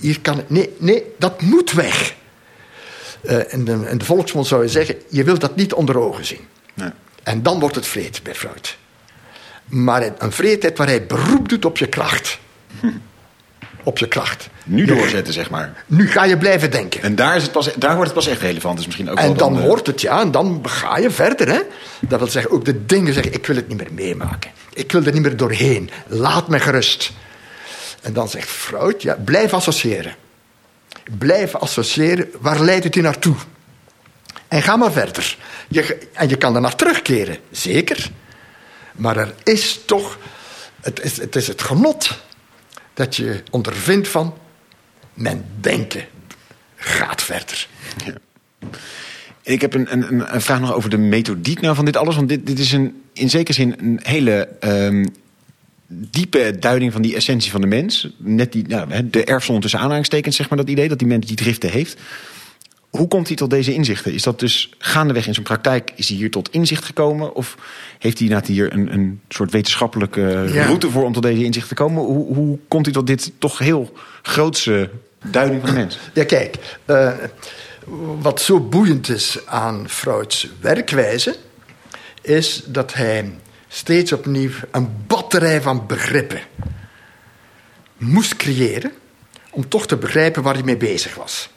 [0.00, 2.14] Hier kan ik, nee, nee, dat moet weg.
[3.20, 6.24] Eh, in, de, in de volksmond zou je zeggen: je wilt dat niet onder ogen
[6.24, 6.46] zien.
[6.74, 6.90] Nee.
[7.22, 8.76] En dan wordt het vreed bij Freud.
[9.68, 12.38] Maar in een vreedheid waar hij beroep doet op je kracht.
[13.82, 14.48] Op je kracht.
[14.64, 15.84] Nu doorzetten, zeg maar.
[15.86, 17.02] Nu ga je blijven denken.
[17.02, 18.76] En daar, is het pas, daar wordt het pas echt relevant.
[18.76, 21.48] Dus misschien ook En wel dan eh, wordt het, ja, en dan ga je verder.
[21.48, 21.60] Hè?
[22.00, 24.50] Dat wil zeggen, ook de dingen zeggen, ik wil het niet meer meemaken.
[24.72, 25.90] Ik wil er niet meer doorheen.
[26.06, 27.12] Laat me gerust.
[28.02, 30.14] En dan zegt Freud, ja, blijf associëren.
[31.18, 33.34] Blijf associëren, waar leidt het u naartoe?
[34.48, 35.36] En ga maar verder.
[35.68, 38.10] Je, en je kan er naar terugkeren, zeker.
[38.98, 40.18] Maar er is toch,
[40.80, 42.18] het is het, is genot
[42.94, 44.34] dat je ondervindt van,
[45.14, 46.04] mijn denken
[46.76, 47.68] gaat verder.
[49.42, 52.16] Ik heb een, een, een vraag nog over de methodiek nou van dit alles.
[52.16, 55.06] Want dit, dit is een, in zekere zin een hele ehm,
[55.86, 58.08] diepe duiding van die essentie van de mens.
[58.16, 61.36] Net die, nou, de erfzonde tussen aanhalingstekens, zeg maar, dat idee dat die mens die
[61.36, 62.00] driften heeft.
[62.90, 64.12] Hoe komt hij tot deze inzichten?
[64.12, 67.34] Is dat dus gaandeweg in zijn praktijk, is hij hier tot inzicht gekomen?
[67.34, 67.56] Of
[67.98, 70.64] heeft hij inderdaad hier een, een soort wetenschappelijke Ja.
[70.64, 72.02] route voor om tot deze inzichten te komen?
[72.04, 74.90] Hoe, hoe komt hij tot dit toch heel grootse
[75.30, 75.98] duiding van de mens?
[76.14, 77.12] Ja, kijk, eh,
[78.20, 81.36] wat zo boeiend is aan Freud's werkwijze,
[82.22, 83.32] is dat hij
[83.68, 86.40] steeds opnieuw een batterij van begrippen
[87.96, 88.92] moest creëren
[89.50, 91.50] om toch te begrijpen waar hij mee bezig was.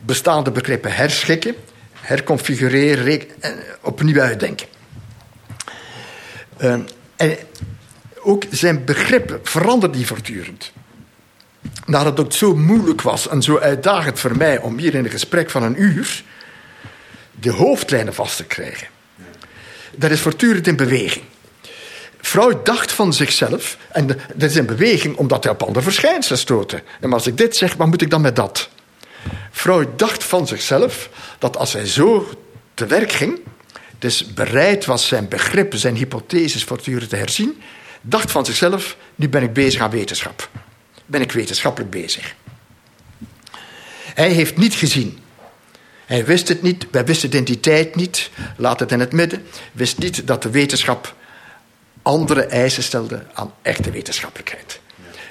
[0.00, 1.54] Bestaande begrippen herschikken,
[2.00, 4.66] herconfigureren, re- en opnieuw uitdenken.
[6.56, 6.76] Eh,
[7.16, 7.36] en
[8.22, 10.72] ook zijn begrip veranderde die voortdurend.
[11.86, 15.10] Nadat het ook zo moeilijk was en zo uitdagend voor mij om hier in een
[15.10, 16.22] gesprek van een uur
[17.40, 18.88] de hoofdlijnen vast te krijgen.
[19.96, 21.24] Dat is voortdurend in beweging.
[22.20, 26.82] Freud dacht van zichzelf, en dat is in beweging omdat hij op andere verschijnselen stootte.
[27.00, 28.68] En als ik dit zeg, wat moet ik dan met dat?
[29.58, 32.30] Freud dacht van zichzelf dat als hij zo
[32.74, 33.40] te werk ging,
[33.98, 37.62] dus bereid was zijn begrippen, zijn hypotheses voortdurend te herzien,
[38.00, 40.48] dacht van zichzelf, nu ben ik bezig aan wetenschap.
[41.06, 42.34] Ben ik wetenschappelijk bezig.
[44.14, 45.18] Hij heeft niet gezien.
[46.06, 49.98] Hij wist het niet, wij wisten de identiteit niet, laat het in het midden, wist
[49.98, 51.14] niet dat de wetenschap
[52.02, 54.80] andere eisen stelde aan echte wetenschappelijkheid.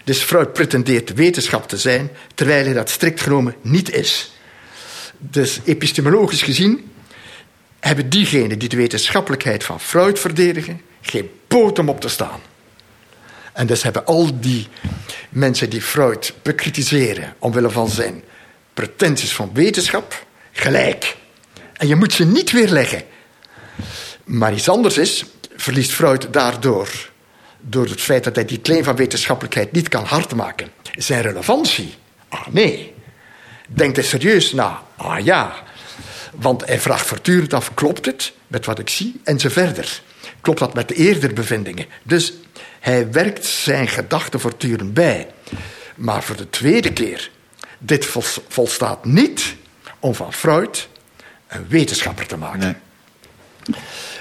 [0.08, 4.32] Dus Freud pretendeert wetenschap te zijn, terwijl hij dat strikt genomen niet is.
[5.18, 6.92] Dus epistemologisch gezien
[7.80, 12.40] hebben diegenen die de wetenschappelijkheid van Freud verdedigen geen poot om op te staan.
[13.54, 14.68] En dus hebben al die
[15.30, 18.24] mensen die Freud bekritiseren omwille van zijn
[18.74, 21.16] pretenties van wetenschap gelijk.
[21.74, 23.04] En je moet ze niet weerleggen.
[24.24, 26.90] Maar iets anders is, verliest Freud daardoor,
[27.60, 31.94] door het feit dat hij die claim van wetenschappelijkheid niet kan hard maken, zijn relevantie.
[32.30, 32.94] Ah nee.
[33.68, 34.82] Denkt hij serieus na?
[34.96, 35.54] Ah ja.
[36.36, 39.20] Want hij vraagt voortdurend af, klopt het met wat ik zie?
[39.24, 40.02] En zo verder.
[40.42, 41.86] Klopt dat met de eerdere bevindingen?
[42.04, 42.34] Dus
[42.80, 45.28] hij werkt zijn gedachten voortdurend bij.
[45.96, 47.30] Maar voor de tweede keer,
[47.80, 49.56] dit vol- volstaat niet
[50.00, 50.88] om van Freud
[51.48, 52.60] een wetenschapper te maken.
[52.60, 52.76] Nee.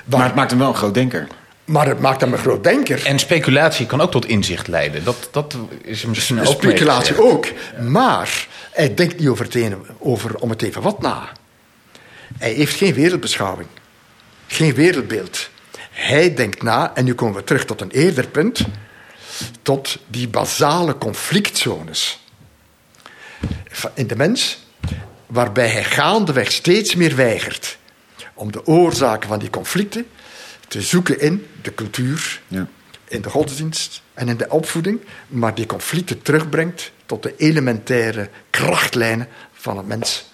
[0.04, 1.26] Waar- Maar het maakt hem wel een groot denker.
[1.66, 3.06] Maar het maakt hem een groot denker.
[3.06, 5.04] En speculatie kan ook tot inzicht leiden.
[5.04, 7.46] Dat, dat is misschien ook Speculatie ook.
[7.80, 11.28] Maar hij denkt niet over, het ene, over om het even wat na.
[12.38, 13.68] Hij heeft geen wereldbeschouwing.
[14.46, 15.48] Geen wereldbeeld.
[15.90, 18.64] Hij denkt na, en nu komen we terug tot een eerder punt,
[19.62, 22.20] tot die basale conflictzones
[23.94, 24.58] in de mens,
[25.26, 27.78] waarbij hij gaandeweg steeds meer weigert
[28.34, 30.06] om de oorzaken van die conflicten
[30.68, 32.66] te zoeken in de cultuur, Ja.
[33.08, 39.28] in de godsdienst en in de opvoeding, maar die conflicten terugbrengt tot de elementaire krachtlijnen
[39.52, 40.24] van een mens.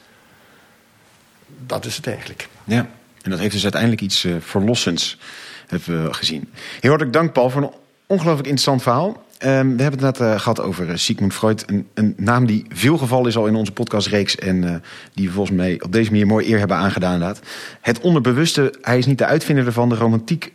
[1.66, 2.49] Dat is het eigenlijk.
[2.64, 2.91] Ja,
[3.22, 5.18] en dat heeft dus uiteindelijk iets eh, verlossends,
[5.66, 6.51] hebben we gezien.
[6.80, 7.72] Heel hartelijk dank, Paul, voor een
[8.07, 9.26] ongelooflijk interessant verhaal.
[9.43, 11.64] Ehm, we hebben het net eh, gehad over eh, Sigmund Freud.
[11.66, 14.36] Een, een naam die veel gevallen is al in onze podcastreeks.
[14.36, 14.74] En eh,
[15.14, 17.12] die we volgens mij op deze manier mooi eer hebben aangedaan.
[17.12, 17.40] Inderdaad.
[17.80, 19.88] Het onderbewuste, hij is niet de uitvinder ervan.
[19.88, 20.51] De romantiek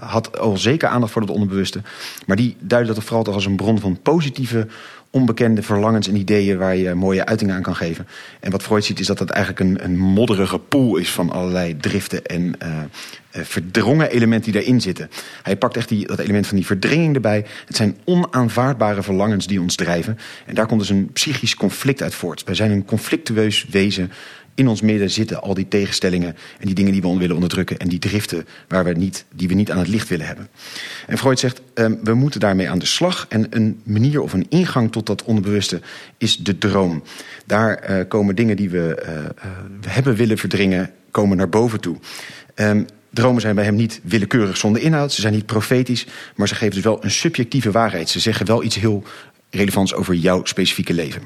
[0.00, 1.80] had al zeker aandacht voor het onderbewuste.
[2.26, 4.66] Maar die duidde dat vooral toch als een bron van positieve
[5.12, 8.06] onbekende verlangens en ideeën waar je mooie uiting aan kan geven.
[8.40, 11.76] En wat Freud ziet is dat het eigenlijk een, een modderige pool is van allerlei
[11.76, 12.78] driften en eh,
[13.30, 15.10] eh, verdrongen elementen die daarin zitten.
[15.42, 17.44] Hij pakt echt die, dat element van die verdringing erbij.
[17.66, 20.18] Het zijn onaanvaardbare verlangens die ons drijven.
[20.46, 22.44] En daar komt dus een psychisch conflict uit voort.
[22.44, 24.12] Wij zijn een conflictueus wezen.
[24.54, 27.88] In ons midden zitten al die tegenstellingen en die dingen die we willen onderdrukken en
[27.88, 30.48] die driften waar we niet, die we niet aan het licht willen hebben.
[31.06, 33.26] En Freud zegt, ehm, we moeten daarmee aan de slag.
[33.28, 35.80] En een manier of een ingang tot dat onbewuste
[36.18, 37.02] is de droom.
[37.46, 39.30] Daar eh, komen dingen die we eh, eh,
[39.86, 41.96] hebben willen verdringen, komen naar boven toe.
[42.54, 45.12] Ehm, dromen zijn bij hem niet willekeurig zonder inhoud.
[45.12, 48.08] Ze zijn niet profetisch, maar ze geven dus wel een subjectieve waarheid.
[48.08, 49.04] Ze zeggen wel iets heel
[49.50, 51.22] relevants over jouw specifieke leven.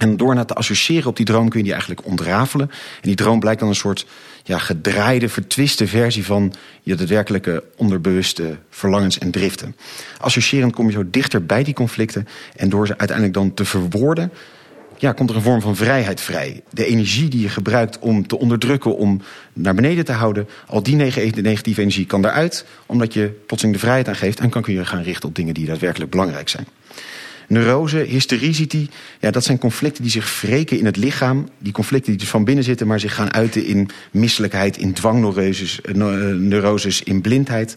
[0.00, 2.70] En door naar te associëren op die droom kun je die eigenlijk ontrafelen.
[2.70, 4.06] En die droom blijkt dan een soort
[4.44, 9.76] ja, gedraaide, vertwiste versie van je daadwerkelijke onderbewuste verlangens en driften.
[10.18, 12.28] Associërend kom je zo dichter bij die conflicten.
[12.56, 14.32] En door ze uiteindelijk dan te verwoorden,
[14.98, 16.62] ja, komt er een vorm van vrijheid vrij.
[16.70, 19.22] De energie die je gebruikt om te onderdrukken, om
[19.52, 23.82] naar beneden te houden, al die neg- negatieve energie kan eruit, omdat je plotseling de
[23.82, 26.66] vrijheid aan geeft en kan kun je gaan richten op dingen die daadwerkelijk belangrijk zijn.
[27.50, 28.88] Neurose, hystericity,
[29.20, 31.48] ja, dat zijn conflicten die zich wreken in het lichaam.
[31.58, 35.80] Die conflicten die dus van binnen zitten, maar zich gaan uiten in misselijkheid, in dwangneuroses,
[35.80, 37.76] eh, neuroses, in blindheid.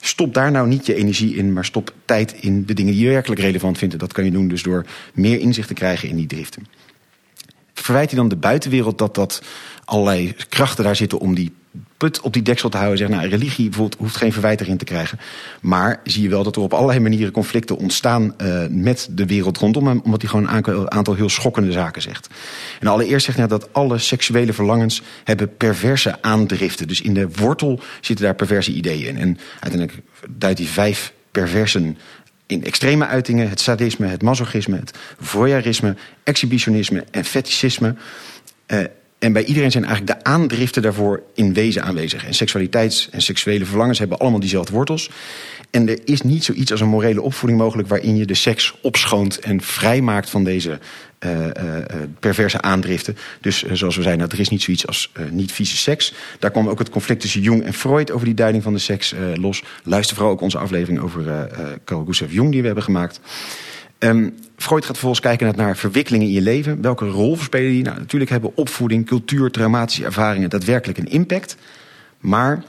[0.00, 3.08] Stop daar nou niet je energie in, maar stop tijd in de dingen die je
[3.08, 3.98] werkelijk relevant vindt.
[3.98, 6.66] Dat kan je doen dus door meer inzicht te krijgen in die driften.
[7.74, 9.42] Verwijt hij dan de buitenwereld dat dat
[9.84, 11.52] allerlei krachten daar zitten om die
[11.96, 12.98] put op die deksel te houden.
[12.98, 15.18] Zeg, nou, religie bijvoorbeeld hoeft geen verwijt erin te krijgen.
[15.60, 19.58] Maar zie je wel dat er op allerlei manieren conflicten ontstaan uh, met de wereld
[19.58, 20.00] rondom hem.
[20.04, 22.28] Omdat hij gewoon een aantal heel schokkende zaken zegt.
[22.80, 26.88] En allereerst zegt hij dat alle seksuele verlangens hebben perverse aandriften.
[26.88, 29.18] Dus in de wortel zitten daar perverse ideeën in.
[29.18, 31.98] En uiteindelijk duidt hij vijf perversen
[32.46, 33.48] in extreme uitingen.
[33.48, 37.94] Het sadisme, het masochisme, het voyeurisme, exhibitionisme en fetischisme.
[38.66, 38.84] Uh,
[39.24, 42.26] en bij iedereen zijn eigenlijk de aandriften daarvoor in wezen aanwezig.
[42.26, 45.10] En seksualiteits- en seksuele verlangens hebben allemaal diezelfde wortels.
[45.70, 49.38] En er is niet zoiets als een morele opvoeding mogelijk waarin je de seks opschoont
[49.38, 50.78] en vrijmaakt van deze
[51.20, 51.50] uh, uh,
[52.20, 53.16] perverse aandriften.
[53.40, 56.14] Dus zoals we zeiden, nou, er is niet zoiets als niet vieze seks.
[56.38, 59.14] Daar kwam ook het conflict tussen Jung en Freud over die duiding van de seks
[59.34, 59.62] los.
[59.84, 61.48] Luister vooral ook onze aflevering over
[61.84, 63.20] Carl Gustav Jung die we hebben gemaakt.
[63.98, 64.34] Um,
[64.64, 66.82] Freud gaat vervolgens kijken naar verwikkelingen in je leven.
[66.82, 67.82] Welke rol verspelen die?
[67.82, 71.56] Nou, natuurlijk hebben opvoeding, cultuur, traumatische ervaringen daadwerkelijk een impact.
[72.20, 72.64] Maar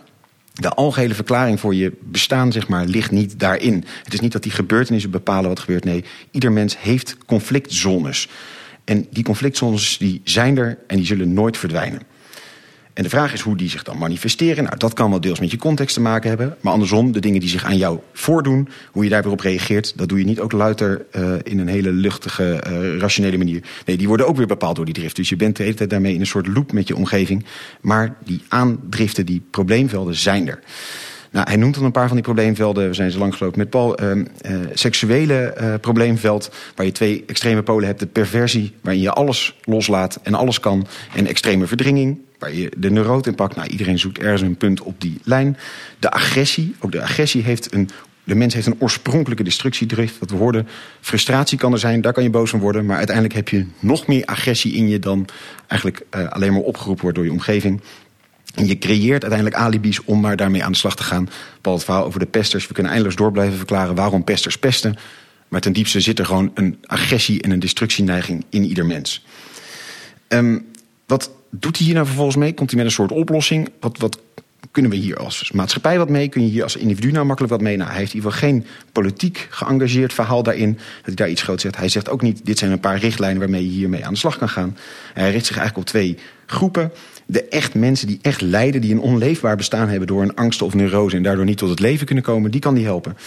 [0.53, 3.83] de algehele verklaring voor je bestaan zeg maar, ligt niet daarin.
[4.03, 5.83] Het is niet dat die gebeurtenissen bepalen wat gebeurt.
[5.83, 8.29] Nee, ieder mens heeft conflictzones.
[8.83, 12.01] En die conflictzones die zijn er en die zullen nooit verdwijnen.
[12.95, 14.63] En de vraag is hoe die zich dan manifesteren.
[14.63, 16.57] Nou, dat kan wel deels met je context te maken hebben.
[16.61, 19.93] Maar andersom, de dingen die zich aan jou voordoen, hoe je daar weer op reageert,
[19.97, 23.63] dat doe je niet ook louter uh, in een hele luchtige, uh, rationele manier.
[23.85, 25.15] Nee, die worden ook weer bepaald door die drift.
[25.15, 27.45] Dus je bent de hele tijd daarmee in een soort loop met je omgeving.
[27.81, 30.59] Maar die aandriften, die probleemvelden zijn er.
[31.31, 32.87] Nou, hij noemt dan een paar van die probleemvelden.
[32.87, 34.03] We zijn ze lang gelopen met Paul.
[34.03, 34.25] Uh,
[34.73, 37.99] seksuele uh, probleemveld, waar je twee extreme polen hebt.
[37.99, 40.87] De perversie, waarin je alles loslaat en alles kan.
[41.15, 42.19] En extreme verdringing,
[42.53, 43.55] je de neuroot in pakt.
[43.55, 45.57] Nou, iedereen zoekt ergens een punt op die lijn.
[45.99, 47.89] De agressie, ook de agressie heeft een...
[48.23, 50.19] De mens heeft een oorspronkelijke destructiedrift.
[50.19, 50.65] Wat we
[51.01, 52.85] frustratie kan er zijn, daar kan je boos van worden.
[52.85, 55.27] Maar uiteindelijk heb je nog meer agressie in je dan
[55.67, 57.81] eigenlijk uh, alleen maar opgeroepen wordt door je omgeving.
[58.55, 61.29] En je creëert uiteindelijk alibis om maar daarmee aan de slag te gaan.
[61.61, 62.67] Paul, het verhaal over de pesters.
[62.67, 64.95] We kunnen eindeloos door blijven verklaren waarom pesters pesten.
[65.47, 69.25] Maar ten diepste zit er gewoon een agressie en een destructieneiging in ieder mens.
[70.27, 70.65] Um,
[71.05, 72.53] wat doet hij hier nou vervolgens mee?
[72.53, 73.69] Komt hij met een soort oplossing?
[73.79, 74.19] Wat, wat
[74.71, 76.27] kunnen we hier als maatschappij wat mee?
[76.27, 77.77] Kun je hier als individu nou makkelijk wat mee?
[77.77, 80.73] Nou, hij heeft in ieder geval geen politiek geëngageerd verhaal daarin.
[80.73, 81.77] Dat hij daar iets groots zegt.
[81.77, 84.37] Hij zegt ook niet, dit zijn een paar richtlijnen waarmee je hiermee aan de slag
[84.37, 84.77] kan gaan.
[85.13, 86.91] Hij richt zich eigenlijk op twee groepen
[87.25, 90.73] de echt mensen die echt lijden, die een onleefbaar bestaan hebben door een angst of
[90.73, 93.17] neurose en daardoor niet tot het leven kunnen komen, die kan die helpen.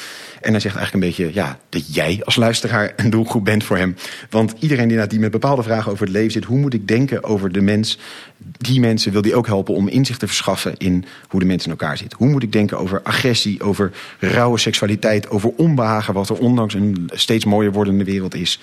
[0.41, 3.77] En hij zegt eigenlijk een beetje, ja, dat jij als luisteraar een doelgroep bent voor
[3.77, 3.97] hem.
[4.31, 7.25] Want iedereen die, die met bepaalde vragen over het leven zit, hoe moet ik denken
[7.25, 7.99] over de mens?
[8.39, 11.71] Die mensen wil die ook helpen om inzicht te verschaffen in hoe de mens in
[11.71, 12.13] elkaar zit.
[12.13, 17.11] Hoe moet ik denken over agressie, over rauwe seksualiteit, over onbehagen, wat er ondanks een
[17.13, 18.61] steeds mooier wordende wereld is.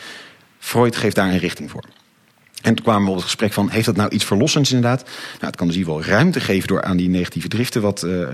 [0.59, 1.83] Freud geeft daar een richting voor.
[2.65, 5.03] En toen kwamen we op het gesprek van, heeft dat nou iets verlossends inderdaad?
[5.03, 8.27] Nou, het kan dus hier wel ruimte geven door aan die negatieve driften wat, uh,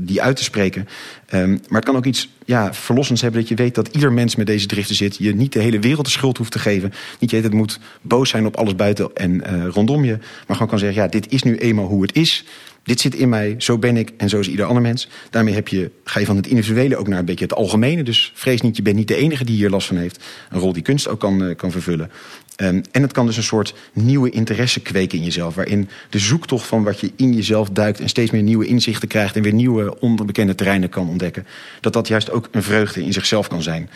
[0.00, 0.88] die uit te spreken.
[1.34, 4.36] Um, maar het kan ook iets ja, verlossends hebben dat je weet dat ieder mens
[4.36, 5.16] met deze driften zit.
[5.16, 6.92] Je niet de hele wereld de schuld hoeft te geven.
[7.18, 10.18] Niet je het moet boos zijn op alles buiten en uh, rondom je.
[10.18, 12.44] Maar gewoon kan zeggen, ja, dit is nu eenmaal hoe het is.
[12.84, 15.08] Dit zit in mij, zo ben ik en zo is ieder ander mens.
[15.30, 18.02] Daarmee heb je, ga je van het individuele ook naar een beetje het algemene.
[18.02, 20.24] Dus vrees niet, je bent niet de enige die hier last van heeft.
[20.50, 22.10] Een rol die kunst ook kan, kan vervullen.
[22.56, 25.54] Um, en het kan dus een soort nieuwe interesse kweken in jezelf.
[25.54, 29.36] Waarin de zoektocht van wat je in jezelf duikt en steeds meer nieuwe inzichten krijgt
[29.36, 31.46] en weer nieuwe onbekende terreinen kan ontdekken.
[31.80, 33.90] Dat dat juist ook een vreugde in zichzelf kan zijn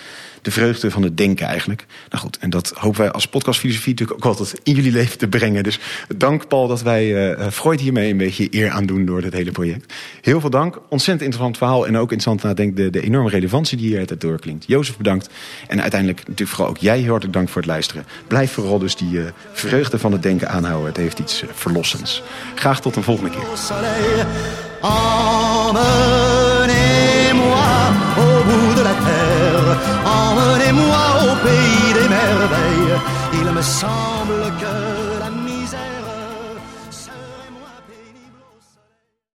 [0.46, 1.86] de vreugde van het denken eigenlijk.
[2.10, 5.28] Nou goed, en dat hopen wij als podcastfilosofie natuurlijk ook altijd in jullie leven te
[5.28, 5.62] brengen.
[5.62, 5.78] Dus
[6.16, 9.50] dank Paul dat wij uh, Freud hiermee een beetje eer aan doen door dit hele
[9.50, 9.92] project.
[10.20, 10.80] Heel veel dank.
[10.88, 14.64] Ontzettend interessant verhaal en ook interessant nadenk de, de enorme relevantie die hier het doorklinkt.
[14.66, 15.28] Jozef bedankt.
[15.68, 18.04] En uiteindelijk natuurlijk vooral ook jij heel hartelijk dank voor het luisteren.
[18.26, 20.86] Blijf vooral dus die uh, vreugde van het denken aanhouden.
[20.88, 22.22] Het heeft iets uh, verlossends.
[22.54, 23.44] Graag tot een volgende keer.
[30.66, 33.00] Emmenez-moi au pays des merveilles.
[33.32, 34.45] Il me semble